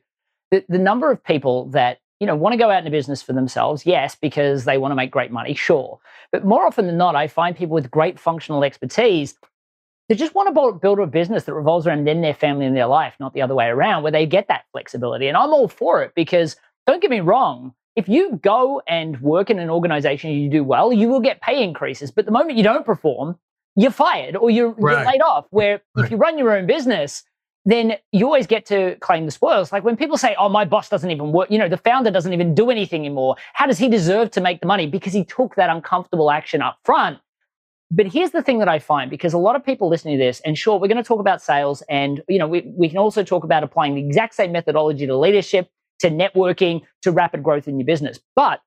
that 0.52 0.66
the 0.70 0.80
number 0.80 1.12
of 1.12 1.24
people 1.24 1.66
that 1.70 2.00
you 2.20 2.28
know 2.28 2.36
want 2.36 2.54
to 2.54 2.58
go 2.58 2.70
out 2.70 2.80
into 2.80 2.92
business 2.92 3.22
for 3.22 3.34
themselves, 3.34 3.86
yes, 3.86 4.16
because 4.16 4.66
they 4.66 4.78
want 4.78 4.92
to 4.92 4.96
make 4.96 5.12
great 5.12 5.32
money, 5.32 5.54
sure. 5.54 6.00
But 6.32 6.46
more 6.46 6.66
often 6.66 6.88
than 6.88 6.98
not, 6.98 7.16
I 7.16 7.28
find 7.28 7.56
people 7.56 7.74
with 7.74 7.92
great 7.92 8.20
functional 8.20 8.64
expertise 8.64 9.36
they 10.10 10.16
just 10.16 10.36
want 10.36 10.54
to 10.54 10.80
build 10.80 11.00
a 11.00 11.08
business 11.08 11.46
that 11.46 11.54
revolves 11.54 11.88
around 11.88 12.06
them, 12.06 12.22
their 12.22 12.34
family, 12.34 12.66
and 12.66 12.76
their 12.76 12.88
life, 12.88 13.16
not 13.20 13.34
the 13.34 13.42
other 13.42 13.56
way 13.56 13.68
around, 13.68 14.04
where 14.04 14.12
they 14.12 14.26
get 14.26 14.48
that 14.50 14.66
flexibility. 14.72 15.28
And 15.28 15.38
I'm 15.38 15.54
all 15.54 15.68
for 15.68 16.04
it 16.04 16.12
because 16.14 16.58
don't 16.86 17.02
get 17.02 17.10
me 17.10 17.22
wrong, 17.22 17.74
if 17.96 18.10
you 18.10 18.40
go 18.42 18.82
and 18.88 19.20
work 19.22 19.50
in 19.50 19.60
an 19.60 19.70
organization 19.70 20.32
and 20.32 20.42
you 20.42 20.50
do 20.50 20.64
well, 20.64 20.92
you 20.92 21.10
will 21.10 21.20
get 21.20 21.42
pay 21.42 21.64
increases. 21.64 22.12
But 22.12 22.26
the 22.26 22.32
moment 22.32 22.58
you 22.58 22.64
don't 22.64 22.86
perform, 22.86 23.38
you're 23.76 23.92
fired 23.92 24.36
or 24.36 24.50
you're, 24.50 24.72
right. 24.72 24.98
you're 24.98 25.06
laid 25.06 25.22
off. 25.22 25.46
Where 25.52 25.82
right. 25.96 26.06
if 26.06 26.12
you 26.12 26.18
run 26.18 26.38
your 26.38 26.56
own 26.56 26.66
business, 26.66 27.24
then 27.66 27.94
you 28.12 28.26
always 28.26 28.48
get 28.48 28.66
to 28.68 28.96
claim 28.96 29.26
the 29.26 29.32
spoils. 29.32 29.72
Like 29.72 29.84
when 29.84 29.96
people 29.96 30.18
say, 30.18 30.36
oh, 30.38 30.50
my 30.50 30.66
boss 30.66 30.90
doesn't 30.90 31.10
even 31.10 31.32
work, 31.32 31.50
you 31.50 31.58
know, 31.58 31.70
the 31.70 31.78
founder 31.78 32.12
doesn't 32.12 32.34
even 32.34 32.54
do 32.54 32.70
anything 32.70 33.02
anymore. 33.02 33.36
How 33.54 33.66
does 33.66 33.78
he 33.78 33.88
deserve 33.88 34.32
to 34.32 34.42
make 34.42 34.60
the 34.60 34.68
money? 34.68 34.88
Because 34.88 35.14
he 35.14 35.24
took 35.24 35.56
that 35.56 35.70
uncomfortable 35.70 36.30
action 36.30 36.62
up 36.62 36.80
front. 36.84 37.20
But 37.90 38.08
here's 38.08 38.32
the 38.32 38.42
thing 38.42 38.58
that 38.58 38.68
I 38.68 38.80
find 38.80 39.10
because 39.10 39.34
a 39.34 39.38
lot 39.38 39.56
of 39.56 39.64
people 39.64 39.88
listening 39.88 40.18
to 40.18 40.24
this, 40.24 40.42
and 40.42 40.58
sure, 40.58 40.80
we're 40.80 40.88
going 40.88 40.98
to 40.98 41.04
talk 41.04 41.20
about 41.20 41.44
sales, 41.44 41.84
and 41.90 42.24
you 42.28 42.40
know, 42.40 42.48
we, 42.48 42.62
we 42.76 42.90
can 42.90 42.98
also 42.98 43.24
talk 43.24 43.44
about 43.44 43.62
applying 43.62 43.94
the 43.94 44.04
exact 44.04 44.34
same 44.34 44.52
methodology 44.52 45.06
to 45.06 45.16
leadership 45.16 45.70
to 46.04 46.10
networking 46.10 46.82
to 47.02 47.12
rapid 47.12 47.42
growth 47.42 47.68
in 47.68 47.80
your 47.80 47.86
business. 47.86 48.20
But 48.36 48.60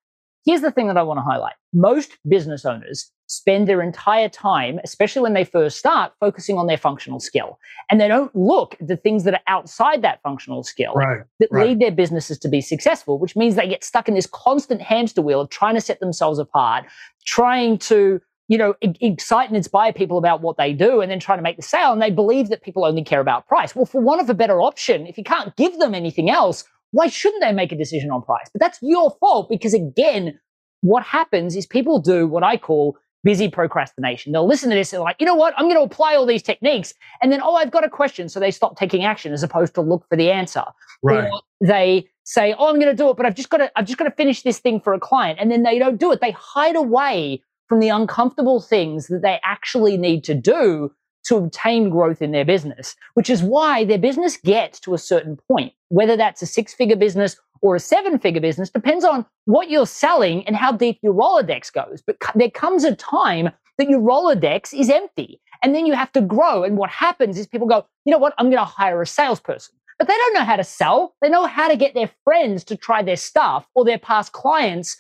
here's 0.46 0.62
the 0.62 0.70
thing 0.70 0.86
that 0.88 0.96
I 0.96 1.02
want 1.02 1.18
to 1.18 1.22
highlight 1.22 1.54
most 1.72 2.12
business 2.26 2.64
owners 2.64 3.10
spend 3.28 3.68
their 3.68 3.82
entire 3.82 4.28
time, 4.28 4.78
especially 4.84 5.20
when 5.20 5.34
they 5.34 5.44
first 5.44 5.78
start, 5.78 6.12
focusing 6.20 6.56
on 6.56 6.66
their 6.66 6.78
functional 6.78 7.20
skill. 7.20 7.58
And 7.90 8.00
they 8.00 8.08
don't 8.08 8.34
look 8.34 8.76
at 8.80 8.86
the 8.86 8.96
things 8.96 9.24
that 9.24 9.34
are 9.34 9.40
outside 9.48 10.00
that 10.02 10.22
functional 10.22 10.62
skill 10.62 10.94
right, 10.94 11.24
that 11.40 11.48
right. 11.50 11.66
lead 11.66 11.80
their 11.80 11.90
businesses 11.90 12.38
to 12.38 12.48
be 12.48 12.60
successful, 12.60 13.18
which 13.18 13.36
means 13.36 13.56
they 13.56 13.68
get 13.68 13.84
stuck 13.84 14.08
in 14.08 14.14
this 14.14 14.26
constant 14.26 14.80
hamster 14.80 15.20
wheel 15.20 15.40
of 15.40 15.50
trying 15.50 15.74
to 15.74 15.80
set 15.80 16.00
themselves 16.00 16.38
apart, 16.38 16.84
trying 17.24 17.78
to 17.78 18.20
you 18.48 18.58
know, 18.58 18.74
excite 18.80 19.48
and 19.48 19.56
inspire 19.56 19.92
people 19.92 20.18
about 20.18 20.40
what 20.40 20.56
they 20.56 20.72
do 20.72 21.00
and 21.00 21.10
then 21.10 21.18
trying 21.18 21.38
to 21.38 21.42
make 21.42 21.56
the 21.56 21.62
sale. 21.62 21.92
And 21.92 22.00
they 22.00 22.12
believe 22.12 22.48
that 22.50 22.62
people 22.62 22.84
only 22.84 23.02
care 23.02 23.20
about 23.20 23.48
price. 23.48 23.74
Well, 23.74 23.86
for 23.86 24.00
one 24.00 24.20
of 24.20 24.30
a 24.30 24.34
better 24.34 24.60
option, 24.60 25.06
if 25.06 25.18
you 25.18 25.24
can't 25.24 25.54
give 25.56 25.78
them 25.78 25.94
anything 25.94 26.30
else, 26.30 26.64
why 26.92 27.08
shouldn't 27.08 27.42
they 27.42 27.52
make 27.52 27.72
a 27.72 27.76
decision 27.76 28.10
on 28.10 28.22
price? 28.22 28.48
But 28.52 28.60
that's 28.60 28.78
your 28.82 29.16
fault 29.20 29.48
because 29.48 29.74
again, 29.74 30.38
what 30.80 31.02
happens 31.02 31.56
is 31.56 31.66
people 31.66 32.00
do 32.00 32.26
what 32.26 32.42
I 32.42 32.56
call 32.56 32.96
busy 33.26 33.48
procrastination. 33.48 34.32
They'll 34.32 34.46
listen 34.46 34.70
to 34.70 34.76
this 34.76 34.92
and 34.92 34.98
they're 34.98 35.04
like, 35.04 35.16
you 35.18 35.26
know 35.26 35.34
what? 35.34 35.52
I'm 35.56 35.64
going 35.64 35.76
to 35.76 35.82
apply 35.82 36.14
all 36.14 36.26
these 36.26 36.44
techniques. 36.44 36.94
And 37.20 37.32
then, 37.32 37.40
oh, 37.42 37.56
I've 37.56 37.72
got 37.72 37.84
a 37.84 37.90
question. 37.90 38.28
So 38.28 38.38
they 38.38 38.52
stop 38.52 38.78
taking 38.78 39.04
action 39.04 39.32
as 39.32 39.42
opposed 39.42 39.74
to 39.74 39.80
look 39.80 40.06
for 40.08 40.16
the 40.16 40.30
answer. 40.30 40.62
Right. 41.02 41.28
Or 41.28 41.42
they 41.60 42.06
say, 42.22 42.54
oh, 42.56 42.68
I'm 42.68 42.76
going 42.76 42.86
to 42.86 42.94
do 42.94 43.10
it, 43.10 43.16
but 43.16 43.26
I've 43.26 43.34
just 43.34 43.50
got 43.50 43.58
to, 43.58 43.72
I've 43.74 43.86
just 43.86 43.98
got 43.98 44.04
to 44.04 44.12
finish 44.12 44.42
this 44.42 44.60
thing 44.60 44.80
for 44.80 44.94
a 44.94 45.00
client. 45.00 45.40
And 45.40 45.50
then 45.50 45.64
they 45.64 45.78
don't 45.78 45.98
do 45.98 46.12
it. 46.12 46.20
They 46.20 46.30
hide 46.30 46.76
away 46.76 47.42
from 47.68 47.80
the 47.80 47.88
uncomfortable 47.88 48.60
things 48.60 49.08
that 49.08 49.22
they 49.22 49.40
actually 49.42 49.96
need 49.96 50.22
to 50.24 50.34
do 50.34 50.92
to 51.26 51.36
obtain 51.36 51.90
growth 51.90 52.22
in 52.22 52.32
their 52.32 52.44
business, 52.44 52.96
which 53.14 53.30
is 53.30 53.42
why 53.42 53.84
their 53.84 53.98
business 53.98 54.36
gets 54.36 54.80
to 54.80 54.94
a 54.94 54.98
certain 54.98 55.38
point, 55.50 55.72
whether 55.88 56.16
that's 56.16 56.42
a 56.42 56.46
six 56.46 56.74
figure 56.74 56.96
business 56.96 57.36
or 57.62 57.76
a 57.76 57.80
seven 57.80 58.18
figure 58.18 58.40
business, 58.40 58.70
depends 58.70 59.04
on 59.04 59.26
what 59.46 59.70
you're 59.70 59.86
selling 59.86 60.46
and 60.46 60.56
how 60.56 60.72
deep 60.72 60.98
your 61.02 61.14
Rolodex 61.14 61.72
goes. 61.72 62.02
But 62.06 62.16
there 62.34 62.50
comes 62.50 62.84
a 62.84 62.94
time 62.94 63.50
that 63.78 63.88
your 63.88 64.00
Rolodex 64.00 64.78
is 64.78 64.88
empty 64.88 65.40
and 65.62 65.74
then 65.74 65.86
you 65.86 65.94
have 65.94 66.12
to 66.12 66.20
grow. 66.20 66.62
And 66.62 66.76
what 66.76 66.90
happens 66.90 67.38
is 67.38 67.46
people 67.46 67.66
go, 67.66 67.86
you 68.04 68.12
know 68.12 68.18
what? 68.18 68.34
I'm 68.38 68.46
going 68.46 68.58
to 68.58 68.64
hire 68.64 69.02
a 69.02 69.06
salesperson. 69.06 69.74
But 69.98 70.08
they 70.08 70.14
don't 70.14 70.34
know 70.34 70.44
how 70.44 70.56
to 70.56 70.64
sell. 70.64 71.14
They 71.22 71.30
know 71.30 71.46
how 71.46 71.68
to 71.68 71.76
get 71.76 71.94
their 71.94 72.10
friends 72.24 72.64
to 72.64 72.76
try 72.76 73.02
their 73.02 73.16
stuff 73.16 73.66
or 73.74 73.84
their 73.84 73.98
past 73.98 74.32
clients 74.32 74.96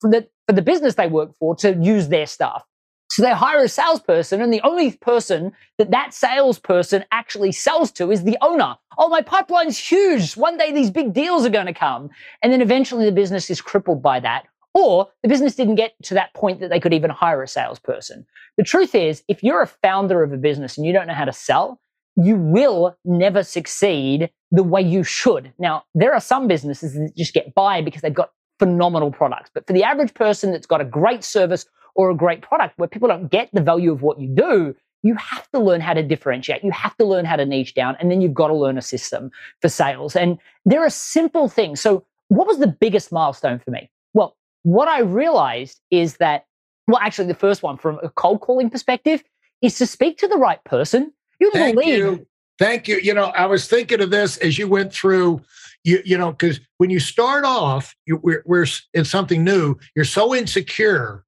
for 0.00 0.10
the, 0.10 0.28
for 0.46 0.52
the 0.52 0.62
business 0.62 0.94
they 0.94 1.08
work 1.08 1.34
for 1.38 1.56
to 1.56 1.74
use 1.74 2.08
their 2.08 2.26
stuff. 2.26 2.64
So 3.08 3.22
they 3.22 3.32
hire 3.32 3.62
a 3.62 3.68
salesperson, 3.68 4.42
and 4.42 4.52
the 4.52 4.60
only 4.62 4.92
person 4.92 5.52
that 5.78 5.90
that 5.92 6.12
salesperson 6.12 7.04
actually 7.12 7.52
sells 7.52 7.92
to 7.92 8.10
is 8.10 8.24
the 8.24 8.36
owner. 8.42 8.76
Oh, 8.98 9.08
my 9.08 9.22
pipeline's 9.22 9.78
huge. 9.78 10.36
One 10.36 10.58
day 10.58 10.72
these 10.72 10.90
big 10.90 11.12
deals 11.12 11.46
are 11.46 11.50
going 11.50 11.66
to 11.66 11.74
come. 11.74 12.10
And 12.42 12.52
then 12.52 12.60
eventually 12.60 13.04
the 13.04 13.12
business 13.12 13.48
is 13.48 13.60
crippled 13.60 14.02
by 14.02 14.20
that. 14.20 14.46
Or 14.74 15.08
the 15.22 15.28
business 15.28 15.54
didn't 15.54 15.76
get 15.76 15.94
to 16.02 16.14
that 16.14 16.34
point 16.34 16.60
that 16.60 16.68
they 16.68 16.80
could 16.80 16.92
even 16.92 17.10
hire 17.10 17.42
a 17.42 17.48
salesperson. 17.48 18.26
The 18.58 18.64
truth 18.64 18.94
is, 18.94 19.22
if 19.28 19.42
you're 19.42 19.62
a 19.62 19.66
founder 19.66 20.22
of 20.22 20.32
a 20.32 20.36
business 20.36 20.76
and 20.76 20.86
you 20.86 20.92
don't 20.92 21.06
know 21.06 21.14
how 21.14 21.24
to 21.24 21.32
sell, 21.32 21.80
you 22.16 22.36
will 22.36 22.96
never 23.04 23.42
succeed 23.42 24.30
the 24.50 24.62
way 24.62 24.82
you 24.82 25.02
should. 25.02 25.52
Now, 25.58 25.84
there 25.94 26.12
are 26.14 26.20
some 26.20 26.48
businesses 26.48 26.94
that 26.94 27.12
just 27.16 27.34
get 27.34 27.54
by 27.54 27.82
because 27.82 28.02
they've 28.02 28.12
got 28.12 28.30
phenomenal 28.58 29.10
products. 29.10 29.50
But 29.52 29.66
for 29.66 29.72
the 29.72 29.84
average 29.84 30.14
person 30.14 30.52
that's 30.52 30.66
got 30.66 30.80
a 30.80 30.84
great 30.84 31.24
service 31.24 31.66
or 31.96 32.10
a 32.10 32.14
great 32.14 32.42
product 32.42 32.78
where 32.78 32.88
people 32.88 33.08
don't 33.08 33.30
get 33.30 33.48
the 33.52 33.60
value 33.60 33.92
of 33.92 34.02
what 34.02 34.20
you 34.20 34.28
do, 34.28 34.74
you 35.02 35.14
have 35.16 35.50
to 35.52 35.58
learn 35.58 35.80
how 35.80 35.94
to 35.94 36.02
differentiate. 36.02 36.64
You 36.64 36.70
have 36.72 36.96
to 36.96 37.04
learn 37.04 37.24
how 37.24 37.36
to 37.36 37.46
niche 37.46 37.74
down, 37.74 37.96
and 38.00 38.10
then 38.10 38.20
you've 38.20 38.34
got 38.34 38.48
to 38.48 38.54
learn 38.54 38.78
a 38.78 38.82
system 38.82 39.30
for 39.60 39.68
sales. 39.68 40.16
And 40.16 40.38
there 40.64 40.84
are 40.84 40.90
simple 40.90 41.48
things. 41.48 41.80
So, 41.80 42.04
what 42.28 42.46
was 42.46 42.58
the 42.58 42.66
biggest 42.66 43.12
milestone 43.12 43.58
for 43.58 43.70
me? 43.70 43.90
Well, 44.14 44.36
what 44.64 44.88
I 44.88 45.00
realized 45.00 45.80
is 45.90 46.16
that, 46.16 46.46
well, 46.88 46.98
actually, 47.00 47.28
the 47.28 47.34
first 47.34 47.62
one 47.62 47.76
from 47.76 48.00
a 48.02 48.08
cold 48.10 48.40
calling 48.40 48.68
perspective 48.68 49.22
is 49.62 49.78
to 49.78 49.86
speak 49.86 50.18
to 50.18 50.28
the 50.28 50.36
right 50.36 50.62
person. 50.64 51.12
You 51.38 51.50
Thank 51.52 51.76
believe. 51.76 51.98
You. 51.98 52.26
Thank 52.58 52.88
you. 52.88 52.96
You 52.96 53.14
know, 53.14 53.26
I 53.26 53.46
was 53.46 53.68
thinking 53.68 54.00
of 54.00 54.10
this 54.10 54.38
as 54.38 54.58
you 54.58 54.66
went 54.66 54.92
through 54.92 55.42
you, 55.86 56.02
you 56.04 56.18
know, 56.18 56.32
because 56.32 56.58
when 56.78 56.90
you 56.90 56.98
start 56.98 57.44
off, 57.44 57.94
you, 58.06 58.16
we're, 58.16 58.42
we're 58.44 58.66
in 58.92 59.04
something 59.04 59.44
new, 59.44 59.76
you're 59.94 60.04
so 60.04 60.34
insecure 60.34 61.24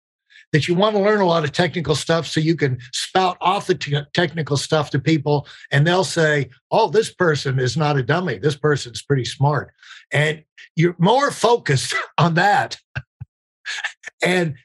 that 0.53 0.67
you 0.67 0.75
want 0.75 0.97
to 0.97 1.03
learn 1.03 1.21
a 1.21 1.27
lot 1.27 1.45
of 1.45 1.53
technical 1.53 1.95
stuff 1.95 2.27
so 2.27 2.41
you 2.41 2.57
can 2.57 2.79
spout 2.93 3.37
off 3.41 3.67
the 3.67 4.07
technical 4.15 4.57
stuff 4.57 4.91
to 4.91 4.99
people 4.99 5.47
and 5.71 5.87
they'll 5.87 6.05
say 6.05 6.49
oh 6.71 6.89
this 6.89 7.13
person 7.13 7.59
is 7.59 7.77
not 7.77 7.97
a 7.97 8.03
dummy. 8.03 8.39
This 8.39 8.57
person's 8.57 9.03
pretty 9.03 9.25
smart. 9.25 9.73
And 10.11 10.43
you're 10.77 10.97
more 10.99 11.31
focused 11.31 11.95
on 12.19 12.35
that. 12.35 12.79
And 14.23 14.57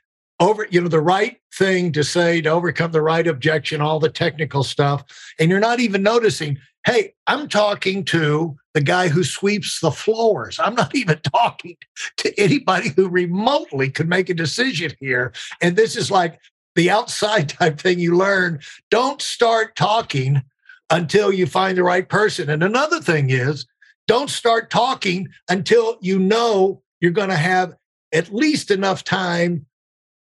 over 0.44 0.68
you 0.70 0.82
know 0.82 0.88
the 0.88 1.02
right 1.02 1.38
thing 1.54 1.92
to 1.92 2.04
say 2.04 2.42
to 2.42 2.50
overcome 2.50 2.92
the 2.92 3.02
right 3.02 3.28
objection 3.28 3.82
all 3.82 4.00
the 4.00 4.10
technical 4.10 4.64
stuff 4.64 5.04
and 5.40 5.50
you're 5.50 5.60
not 5.60 5.80
even 5.80 6.04
noticing 6.04 6.58
hey 6.86 7.14
i'm 7.28 7.48
talking 7.48 8.04
to 8.04 8.56
the 8.74 8.82
guy 8.82 9.08
who 9.08 9.24
sweeps 9.24 9.80
the 9.80 9.92
floors. 9.92 10.60
I'm 10.60 10.76
not 10.76 10.96
even 10.96 11.20
talking 11.20 11.78
to 12.18 12.40
anybody 12.40 12.90
who 12.90 13.08
remotely 13.08 13.90
could 13.90 14.10
make 14.10 14.30
a 14.30 14.34
decision 14.34 14.92
here. 15.00 15.34
And 15.62 15.76
this 15.76 15.96
is 15.96 16.12
like 16.12 16.40
the 16.76 16.90
outside 16.90 17.50
type 17.50 17.80
thing 17.80 18.00
you 18.00 18.18
learn. 18.18 18.60
Don't 18.90 19.22
start 19.22 19.76
talking 19.76 20.44
until 20.90 21.32
you 21.32 21.46
find 21.46 21.78
the 21.78 21.84
right 21.84 22.08
person. 22.08 22.50
And 22.50 22.64
another 22.64 23.00
thing 23.00 23.30
is, 23.30 23.66
don't 24.06 24.30
start 24.30 24.70
talking 24.70 25.30
until 25.50 25.98
you 26.02 26.20
know 26.20 26.82
you're 27.00 27.12
going 27.12 27.30
to 27.30 27.38
have 27.38 27.74
at 28.12 28.34
least 28.34 28.70
enough 28.70 29.04
time 29.04 29.66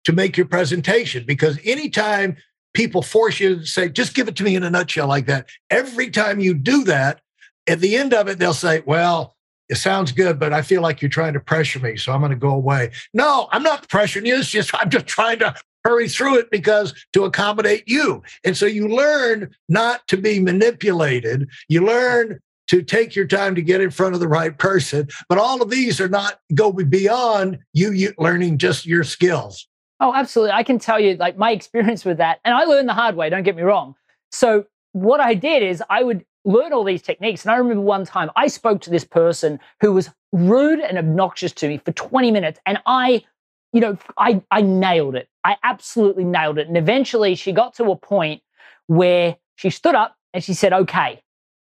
to 0.04 0.12
make 0.12 0.36
your 0.36 0.46
presentation. 0.46 1.24
Because 1.26 1.58
anytime 1.64 2.36
people 2.74 3.02
force 3.02 3.40
you 3.40 3.56
to 3.56 3.66
say, 3.66 3.88
just 3.88 4.14
give 4.14 4.28
it 4.28 4.36
to 4.36 4.44
me 4.44 4.56
in 4.56 4.62
a 4.62 4.70
nutshell 4.70 5.08
like 5.08 5.26
that, 5.26 5.48
every 5.70 6.10
time 6.10 6.40
you 6.40 6.54
do 6.54 6.84
that, 6.84 7.20
at 7.66 7.80
the 7.80 7.96
end 7.96 8.14
of 8.14 8.28
it, 8.28 8.38
they'll 8.38 8.54
say, 8.54 8.82
well, 8.86 9.36
it 9.68 9.76
sounds 9.76 10.10
good, 10.10 10.40
but 10.40 10.52
I 10.52 10.62
feel 10.62 10.82
like 10.82 11.00
you're 11.00 11.08
trying 11.08 11.34
to 11.34 11.40
pressure 11.40 11.78
me, 11.78 11.96
so 11.96 12.12
I'm 12.12 12.20
going 12.20 12.30
to 12.30 12.36
go 12.36 12.50
away. 12.50 12.90
No, 13.14 13.48
I'm 13.52 13.62
not 13.62 13.88
pressuring 13.88 14.26
you. 14.26 14.36
It's 14.36 14.48
just 14.48 14.74
I'm 14.78 14.90
just 14.90 15.06
trying 15.06 15.38
to 15.40 15.54
hurry 15.84 16.08
through 16.08 16.38
it 16.38 16.50
because 16.50 16.92
to 17.12 17.24
accommodate 17.24 17.84
you. 17.86 18.22
And 18.44 18.56
so 18.56 18.66
you 18.66 18.88
learn 18.88 19.50
not 19.68 20.06
to 20.08 20.16
be 20.16 20.40
manipulated. 20.40 21.48
You 21.68 21.86
learn 21.86 22.40
to 22.68 22.82
take 22.82 23.16
your 23.16 23.26
time 23.26 23.54
to 23.54 23.62
get 23.62 23.80
in 23.80 23.90
front 23.90 24.14
of 24.14 24.20
the 24.20 24.28
right 24.28 24.56
person. 24.56 25.08
But 25.28 25.38
all 25.38 25.62
of 25.62 25.70
these 25.70 26.00
are 26.00 26.08
not 26.08 26.38
go 26.54 26.72
beyond 26.72 27.58
you, 27.72 27.92
you 27.92 28.12
learning 28.18 28.58
just 28.58 28.86
your 28.86 29.04
skills. 29.04 29.66
Oh, 30.00 30.14
absolutely. 30.14 30.52
I 30.52 30.62
can 30.62 30.78
tell 30.78 30.98
you 30.98 31.14
like 31.16 31.36
my 31.36 31.50
experience 31.52 32.04
with 32.04 32.18
that. 32.18 32.40
And 32.44 32.54
I 32.54 32.64
learned 32.64 32.88
the 32.88 32.94
hard 32.94 33.16
way, 33.16 33.28
don't 33.28 33.42
get 33.42 33.56
me 33.56 33.62
wrong. 33.62 33.94
So 34.32 34.64
what 34.92 35.20
I 35.20 35.34
did 35.34 35.62
is 35.62 35.82
I 35.90 36.02
would 36.02 36.24
learn 36.44 36.72
all 36.72 36.84
these 36.84 37.02
techniques. 37.02 37.44
And 37.44 37.52
I 37.52 37.56
remember 37.56 37.82
one 37.82 38.06
time 38.06 38.30
I 38.34 38.46
spoke 38.46 38.80
to 38.82 38.90
this 38.90 39.04
person 39.04 39.60
who 39.80 39.92
was 39.92 40.10
rude 40.32 40.80
and 40.80 40.96
obnoxious 40.96 41.52
to 41.52 41.68
me 41.68 41.78
for 41.78 41.92
20 41.92 42.30
minutes. 42.30 42.58
And 42.64 42.78
I, 42.86 43.24
you 43.72 43.80
know, 43.80 43.98
I, 44.16 44.42
I 44.50 44.62
nailed 44.62 45.16
it. 45.16 45.28
I 45.44 45.56
absolutely 45.62 46.24
nailed 46.24 46.58
it. 46.58 46.66
And 46.66 46.76
eventually 46.76 47.34
she 47.34 47.52
got 47.52 47.74
to 47.74 47.90
a 47.90 47.96
point 47.96 48.42
where 48.86 49.36
she 49.56 49.68
stood 49.70 49.94
up 49.94 50.16
and 50.32 50.42
she 50.42 50.54
said, 50.54 50.72
okay. 50.72 51.22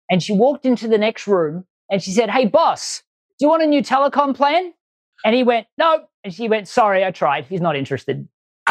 And 0.09 0.21
she 0.21 0.33
walked 0.33 0.65
into 0.65 0.87
the 0.87 0.97
next 0.97 1.27
room 1.27 1.65
and 1.89 2.03
she 2.03 2.11
said, 2.11 2.29
hey, 2.29 2.45
boss, 2.45 3.03
do 3.39 3.45
you 3.45 3.49
want 3.49 3.63
a 3.63 3.67
new 3.67 3.81
telecom 3.81 4.35
plan? 4.35 4.73
And 5.25 5.35
he 5.35 5.43
went, 5.43 5.67
no. 5.77 6.05
And 6.23 6.33
she 6.33 6.47
went, 6.47 6.67
sorry, 6.67 7.03
I 7.03 7.11
tried. 7.11 7.45
He's 7.45 7.61
not 7.61 7.75
interested. 7.75 8.27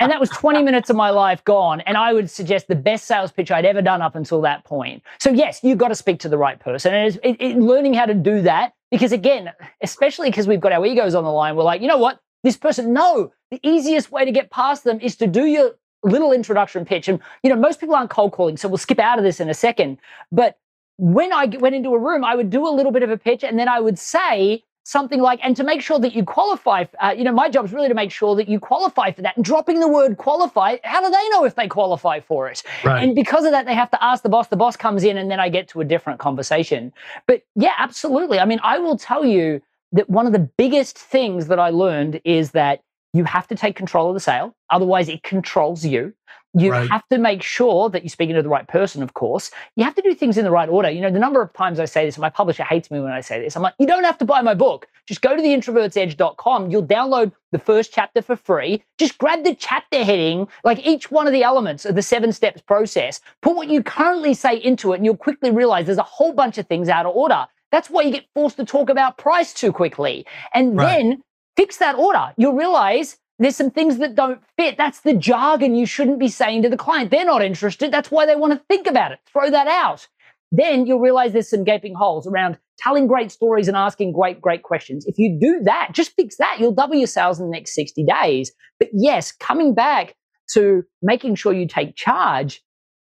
and 0.00 0.10
that 0.10 0.20
was 0.20 0.30
20 0.30 0.62
minutes 0.62 0.90
of 0.90 0.96
my 0.96 1.10
life 1.10 1.44
gone. 1.44 1.80
And 1.82 1.96
I 1.96 2.12
would 2.12 2.30
suggest 2.30 2.68
the 2.68 2.74
best 2.74 3.06
sales 3.06 3.32
pitch 3.32 3.50
I'd 3.50 3.64
ever 3.64 3.82
done 3.82 4.02
up 4.02 4.14
until 4.14 4.40
that 4.42 4.64
point. 4.64 5.02
So, 5.18 5.30
yes, 5.30 5.60
you've 5.62 5.78
got 5.78 5.88
to 5.88 5.94
speak 5.94 6.20
to 6.20 6.28
the 6.28 6.38
right 6.38 6.58
person. 6.58 6.94
And 6.94 7.18
it, 7.22 7.36
it, 7.40 7.56
learning 7.56 7.94
how 7.94 8.06
to 8.06 8.14
do 8.14 8.42
that, 8.42 8.74
because 8.90 9.12
again, 9.12 9.52
especially 9.82 10.30
because 10.30 10.46
we've 10.46 10.60
got 10.60 10.72
our 10.72 10.84
egos 10.86 11.14
on 11.14 11.24
the 11.24 11.30
line, 11.30 11.56
we're 11.56 11.64
like, 11.64 11.80
you 11.80 11.88
know 11.88 11.98
what? 11.98 12.20
This 12.42 12.56
person, 12.56 12.92
no, 12.92 13.32
the 13.50 13.60
easiest 13.62 14.10
way 14.10 14.24
to 14.24 14.32
get 14.32 14.50
past 14.50 14.84
them 14.84 15.00
is 15.00 15.16
to 15.16 15.26
do 15.26 15.46
your 15.46 15.72
little 16.02 16.32
introduction 16.32 16.84
pitch. 16.84 17.08
And, 17.08 17.20
you 17.42 17.50
know, 17.50 17.56
most 17.56 17.80
people 17.80 17.94
aren't 17.94 18.10
cold 18.10 18.32
calling, 18.32 18.56
so 18.56 18.68
we'll 18.68 18.78
skip 18.78 18.98
out 18.98 19.18
of 19.18 19.24
this 19.24 19.40
in 19.40 19.48
a 19.48 19.54
second. 19.54 19.98
But 20.30 20.58
when 20.96 21.32
I 21.32 21.46
went 21.46 21.74
into 21.74 21.90
a 21.94 21.98
room, 21.98 22.24
I 22.24 22.34
would 22.34 22.50
do 22.50 22.66
a 22.66 22.70
little 22.70 22.92
bit 22.92 23.02
of 23.02 23.10
a 23.10 23.18
pitch 23.18 23.44
and 23.44 23.58
then 23.58 23.68
I 23.68 23.80
would 23.80 23.98
say, 23.98 24.62
something 24.84 25.20
like, 25.20 25.40
and 25.42 25.56
to 25.56 25.64
make 25.64 25.80
sure 25.80 25.98
that 25.98 26.14
you 26.14 26.22
qualify, 26.24 26.84
uh, 27.02 27.14
you 27.16 27.24
know, 27.24 27.32
my 27.32 27.48
job 27.48 27.64
is 27.64 27.72
really 27.72 27.88
to 27.88 27.94
make 27.94 28.10
sure 28.10 28.36
that 28.36 28.48
you 28.48 28.60
qualify 28.60 29.10
for 29.10 29.22
that. 29.22 29.36
And 29.36 29.44
dropping 29.44 29.80
the 29.80 29.88
word 29.88 30.18
qualify, 30.18 30.76
how 30.84 31.00
do 31.00 31.10
they 31.10 31.28
know 31.30 31.44
if 31.44 31.54
they 31.54 31.66
qualify 31.66 32.20
for 32.20 32.48
it? 32.48 32.62
Right. 32.84 33.02
And 33.02 33.14
because 33.14 33.44
of 33.44 33.52
that, 33.52 33.66
they 33.66 33.74
have 33.74 33.90
to 33.92 34.04
ask 34.04 34.22
the 34.22 34.28
boss. 34.28 34.48
The 34.48 34.56
boss 34.56 34.76
comes 34.76 35.02
in, 35.02 35.16
and 35.16 35.30
then 35.30 35.40
I 35.40 35.48
get 35.48 35.68
to 35.68 35.80
a 35.80 35.84
different 35.84 36.20
conversation. 36.20 36.92
But 37.26 37.42
yeah, 37.56 37.72
absolutely. 37.78 38.38
I 38.38 38.44
mean, 38.44 38.60
I 38.62 38.78
will 38.78 38.98
tell 38.98 39.24
you 39.24 39.62
that 39.92 40.10
one 40.10 40.26
of 40.26 40.32
the 40.32 40.50
biggest 40.58 40.98
things 40.98 41.46
that 41.46 41.58
I 41.58 41.70
learned 41.70 42.20
is 42.24 42.50
that 42.50 42.80
you 43.14 43.24
have 43.24 43.46
to 43.48 43.54
take 43.54 43.76
control 43.76 44.08
of 44.08 44.14
the 44.14 44.20
sale. 44.20 44.54
Otherwise, 44.70 45.08
it 45.08 45.22
controls 45.22 45.84
you. 45.84 46.12
You 46.56 46.70
right. 46.70 46.88
have 46.90 47.06
to 47.08 47.18
make 47.18 47.42
sure 47.42 47.90
that 47.90 48.02
you're 48.02 48.10
speaking 48.10 48.36
to 48.36 48.42
the 48.42 48.48
right 48.48 48.66
person, 48.66 49.02
of 49.02 49.14
course. 49.14 49.50
You 49.74 49.84
have 49.84 49.94
to 49.96 50.02
do 50.02 50.14
things 50.14 50.38
in 50.38 50.44
the 50.44 50.50
right 50.52 50.68
order. 50.68 50.88
You 50.88 51.00
know, 51.00 51.10
the 51.10 51.18
number 51.18 51.42
of 51.42 51.52
times 51.52 51.80
I 51.80 51.84
say 51.84 52.04
this, 52.04 52.16
my 52.16 52.30
publisher 52.30 52.62
hates 52.62 52.90
me 52.90 53.00
when 53.00 53.12
I 53.12 53.20
say 53.20 53.40
this. 53.40 53.56
I'm 53.56 53.62
like, 53.62 53.74
you 53.78 53.86
don't 53.86 54.04
have 54.04 54.18
to 54.18 54.24
buy 54.24 54.40
my 54.40 54.54
book. 54.54 54.86
Just 55.06 55.20
go 55.20 55.36
to 55.36 55.42
theintrovertsedge.com. 55.42 56.70
You'll 56.70 56.86
download 56.86 57.32
the 57.50 57.58
first 57.58 57.92
chapter 57.92 58.22
for 58.22 58.36
free. 58.36 58.84
Just 58.98 59.18
grab 59.18 59.42
the 59.42 59.54
chapter 59.54 60.04
heading, 60.04 60.46
like 60.62 60.86
each 60.86 61.10
one 61.10 61.26
of 61.26 61.32
the 61.32 61.42
elements 61.42 61.84
of 61.84 61.96
the 61.96 62.02
seven 62.02 62.32
steps 62.32 62.62
process. 62.62 63.20
Put 63.42 63.56
what 63.56 63.68
you 63.68 63.82
currently 63.82 64.34
say 64.34 64.56
into 64.56 64.92
it, 64.92 64.96
and 64.96 65.04
you'll 65.04 65.16
quickly 65.16 65.50
realize 65.50 65.86
there's 65.86 65.98
a 65.98 66.02
whole 66.02 66.32
bunch 66.32 66.56
of 66.58 66.68
things 66.68 66.88
out 66.88 67.04
of 67.04 67.16
order. 67.16 67.46
That's 67.72 67.90
why 67.90 68.02
you 68.02 68.12
get 68.12 68.26
forced 68.34 68.56
to 68.58 68.64
talk 68.64 68.88
about 68.88 69.18
price 69.18 69.52
too 69.52 69.72
quickly. 69.72 70.24
And 70.54 70.76
right. 70.76 70.98
then 70.98 71.22
fix 71.56 71.78
that 71.78 71.96
order. 71.96 72.32
You'll 72.36 72.52
realize 72.52 73.18
there's 73.38 73.56
some 73.56 73.70
things 73.70 73.98
that 73.98 74.14
don't 74.14 74.40
fit. 74.56 74.76
That's 74.76 75.00
the 75.00 75.14
jargon 75.14 75.74
you 75.74 75.86
shouldn't 75.86 76.18
be 76.18 76.28
saying 76.28 76.62
to 76.62 76.68
the 76.68 76.76
client. 76.76 77.10
They're 77.10 77.24
not 77.24 77.42
interested. 77.42 77.92
That's 77.92 78.10
why 78.10 78.26
they 78.26 78.36
want 78.36 78.52
to 78.52 78.64
think 78.68 78.86
about 78.86 79.12
it. 79.12 79.18
Throw 79.32 79.50
that 79.50 79.66
out. 79.66 80.06
then 80.52 80.86
you'll 80.86 81.00
realize 81.00 81.32
there's 81.32 81.50
some 81.50 81.64
gaping 81.64 81.94
holes 81.94 82.28
around 82.28 82.56
telling 82.78 83.06
great 83.08 83.32
stories 83.32 83.66
and 83.66 83.76
asking 83.76 84.12
great, 84.12 84.40
great 84.40 84.62
questions. 84.62 85.04
If 85.06 85.18
you 85.18 85.36
do 85.40 85.60
that, 85.64 85.90
just 85.92 86.12
fix 86.14 86.36
that, 86.36 86.58
you'll 86.60 86.74
double 86.74 86.94
your 86.94 87.08
sales 87.08 87.40
in 87.40 87.46
the 87.46 87.50
next 87.50 87.74
60 87.74 88.04
days. 88.04 88.52
But 88.78 88.88
yes, 88.92 89.32
coming 89.32 89.74
back 89.74 90.14
to 90.52 90.84
making 91.02 91.34
sure 91.36 91.52
you 91.52 91.66
take 91.66 91.96
charge, 91.96 92.62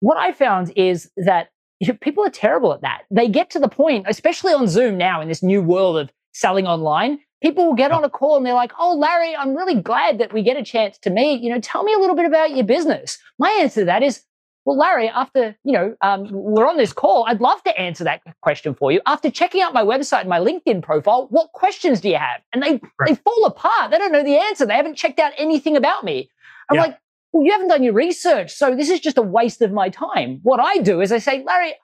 what 0.00 0.16
I 0.16 0.33
found 0.33 0.72
is 0.76 1.11
that 1.16 1.48
people 2.00 2.24
are 2.24 2.31
terrible 2.31 2.72
at 2.72 2.83
that. 2.83 3.02
They 3.11 3.29
get 3.29 3.50
to 3.50 3.59
the 3.59 3.68
point, 3.68 4.07
especially 4.09 4.52
on 4.52 4.68
Zoom 4.68 4.96
now 4.96 5.20
in 5.20 5.29
this 5.29 5.42
new 5.42 5.62
world 5.62 5.98
of 5.98 6.11
selling 6.33 6.66
online. 6.66 7.18
People 7.42 7.66
will 7.66 7.75
get 7.75 7.92
on 7.92 8.03
a 8.03 8.11
call 8.11 8.37
and 8.37 8.46
they're 8.46 8.55
like, 8.55 8.72
Oh, 8.79 8.94
Larry, 8.94 9.37
I'm 9.37 9.55
really 9.55 9.81
glad 9.81 10.18
that 10.18 10.33
we 10.33 10.42
get 10.42 10.57
a 10.57 10.64
chance 10.64 10.99
to 10.99 11.11
meet. 11.11 11.42
You 11.42 11.53
know, 11.53 11.61
tell 11.61 11.83
me 11.83 11.92
a 11.92 11.99
little 11.99 12.16
bit 12.16 12.27
about 12.27 12.55
your 12.55 12.64
business. 12.64 13.18
My 13.38 13.51
answer 13.61 13.83
to 13.83 13.85
that 13.87 14.03
is, 14.03 14.22
well, 14.64 14.77
Larry, 14.77 15.09
after, 15.09 15.57
you 15.62 15.72
know, 15.72 15.94
um, 16.01 16.27
we're 16.33 16.68
on 16.68 16.77
this 16.77 16.92
call, 16.92 17.25
I'd 17.29 17.40
love 17.40 17.62
to 17.62 17.81
answer 17.81 18.03
that 18.03 18.20
question 18.42 18.75
for 18.75 18.90
you. 18.90 19.01
After 19.07 19.31
checking 19.31 19.62
out 19.62 19.72
my 19.72 19.85
website 19.85 20.22
and 20.22 20.29
my 20.29 20.40
LinkedIn 20.40 20.83
profile, 20.83 21.29
what 21.31 21.53
questions 21.53 22.01
do 22.01 22.09
you 22.09 22.16
have? 22.16 22.40
And 22.53 22.62
they, 22.62 22.81
right. 22.99 23.09
they 23.09 23.14
fall 23.14 23.44
apart. 23.44 23.92
They 23.92 23.99
don't 23.99 24.11
know 24.11 24.25
the 24.25 24.37
answer. 24.37 24.66
They 24.66 24.75
haven't 24.75 24.96
checked 24.96 25.20
out 25.20 25.33
anything 25.38 25.77
about 25.77 26.03
me. 26.03 26.29
I'm 26.68 26.75
yeah. 26.75 26.83
like, 26.83 26.99
well, 27.33 27.44
you 27.44 27.53
haven't 27.53 27.68
done 27.68 27.85
your 27.85 27.92
research. 27.92 28.53
So 28.53 28.75
this 28.75 28.90
is 28.90 28.99
just 28.99 29.18
a 29.18 29.22
waste 29.22 29.62
of 29.62 29.70
my 29.70 29.88
time. 29.88 30.40
What 30.42 30.59
I 30.59 30.79
do 30.79 31.01
is 31.01 31.12
I 31.12 31.18
say, 31.18 31.44
Larry, 31.44 31.75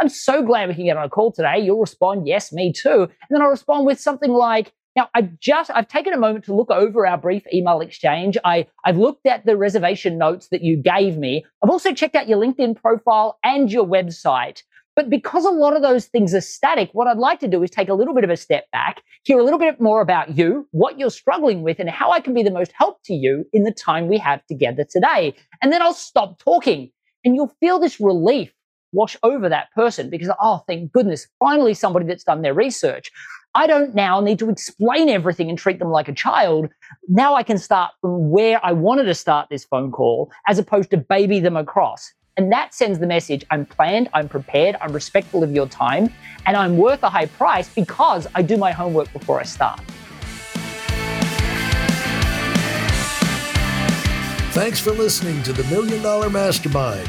I'm 0.00 0.08
so 0.08 0.42
glad 0.42 0.70
we 0.70 0.74
can 0.74 0.86
get 0.86 0.96
on 0.96 1.04
a 1.04 1.10
call 1.10 1.32
today. 1.32 1.58
You'll 1.58 1.80
respond, 1.80 2.26
yes, 2.26 2.52
me 2.52 2.72
too. 2.72 3.02
And 3.02 3.28
then 3.28 3.42
I'll 3.42 3.48
respond 3.48 3.84
with 3.84 4.00
something 4.00 4.30
like, 4.30 4.72
now, 4.96 5.08
I've 5.14 5.38
just 5.38 5.70
I've 5.70 5.88
taken 5.88 6.12
a 6.12 6.18
moment 6.18 6.44
to 6.46 6.54
look 6.54 6.70
over 6.70 7.06
our 7.06 7.16
brief 7.16 7.44
email 7.52 7.80
exchange. 7.80 8.36
I, 8.44 8.66
I've 8.84 8.96
looked 8.96 9.26
at 9.26 9.46
the 9.46 9.56
reservation 9.56 10.18
notes 10.18 10.48
that 10.48 10.62
you 10.62 10.76
gave 10.76 11.16
me. 11.16 11.44
I've 11.62 11.70
also 11.70 11.94
checked 11.94 12.16
out 12.16 12.28
your 12.28 12.38
LinkedIn 12.38 12.80
profile 12.80 13.38
and 13.44 13.70
your 13.70 13.86
website. 13.86 14.62
But 14.96 15.08
because 15.08 15.44
a 15.44 15.50
lot 15.50 15.76
of 15.76 15.82
those 15.82 16.06
things 16.06 16.34
are 16.34 16.40
static, 16.40 16.90
what 16.92 17.06
I'd 17.06 17.16
like 17.16 17.38
to 17.40 17.48
do 17.48 17.62
is 17.62 17.70
take 17.70 17.88
a 17.88 17.94
little 17.94 18.14
bit 18.14 18.24
of 18.24 18.30
a 18.30 18.36
step 18.36 18.68
back, 18.72 19.02
hear 19.22 19.38
a 19.38 19.44
little 19.44 19.58
bit 19.58 19.80
more 19.80 20.00
about 20.00 20.36
you, 20.36 20.66
what 20.72 20.98
you're 20.98 21.10
struggling 21.10 21.62
with, 21.62 21.78
and 21.78 21.88
how 21.88 22.10
I 22.10 22.20
can 22.20 22.34
be 22.34 22.42
the 22.42 22.50
most 22.50 22.72
help 22.72 23.00
to 23.04 23.14
you 23.14 23.46
in 23.52 23.62
the 23.62 23.72
time 23.72 24.08
we 24.08 24.18
have 24.18 24.44
together 24.46 24.84
today. 24.84 25.34
And 25.62 25.72
then 25.72 25.80
I'll 25.80 25.94
stop 25.94 26.40
talking 26.40 26.90
and 27.24 27.36
you'll 27.36 27.54
feel 27.60 27.78
this 27.78 28.00
relief 28.00 28.52
wash 28.92 29.16
over 29.22 29.48
that 29.48 29.70
person 29.72 30.10
because, 30.10 30.30
oh, 30.40 30.64
thank 30.66 30.92
goodness, 30.92 31.28
finally 31.38 31.74
somebody 31.74 32.06
that's 32.06 32.24
done 32.24 32.42
their 32.42 32.54
research. 32.54 33.12
I 33.54 33.66
don't 33.66 33.96
now 33.96 34.20
need 34.20 34.38
to 34.38 34.48
explain 34.48 35.08
everything 35.08 35.48
and 35.48 35.58
treat 35.58 35.80
them 35.80 35.90
like 35.90 36.08
a 36.08 36.12
child. 36.12 36.68
Now 37.08 37.34
I 37.34 37.42
can 37.42 37.58
start 37.58 37.90
from 38.00 38.30
where 38.30 38.64
I 38.64 38.70
wanted 38.70 39.04
to 39.04 39.14
start 39.14 39.48
this 39.50 39.64
phone 39.64 39.90
call 39.90 40.30
as 40.46 40.60
opposed 40.60 40.90
to 40.90 40.96
baby 40.96 41.40
them 41.40 41.56
across. 41.56 42.12
And 42.36 42.52
that 42.52 42.74
sends 42.74 43.00
the 43.00 43.08
message 43.08 43.44
I'm 43.50 43.66
planned, 43.66 44.08
I'm 44.14 44.28
prepared, 44.28 44.76
I'm 44.80 44.92
respectful 44.92 45.42
of 45.42 45.50
your 45.50 45.66
time, 45.66 46.12
and 46.46 46.56
I'm 46.56 46.76
worth 46.76 47.02
a 47.02 47.10
high 47.10 47.26
price 47.26 47.68
because 47.68 48.28
I 48.36 48.42
do 48.42 48.56
my 48.56 48.70
homework 48.70 49.12
before 49.12 49.40
I 49.40 49.42
start. 49.42 49.80
Thanks 54.52 54.78
for 54.78 54.92
listening 54.92 55.42
to 55.42 55.52
the 55.52 55.64
Million 55.64 56.02
Dollar 56.02 56.30
Mastermind. 56.30 57.08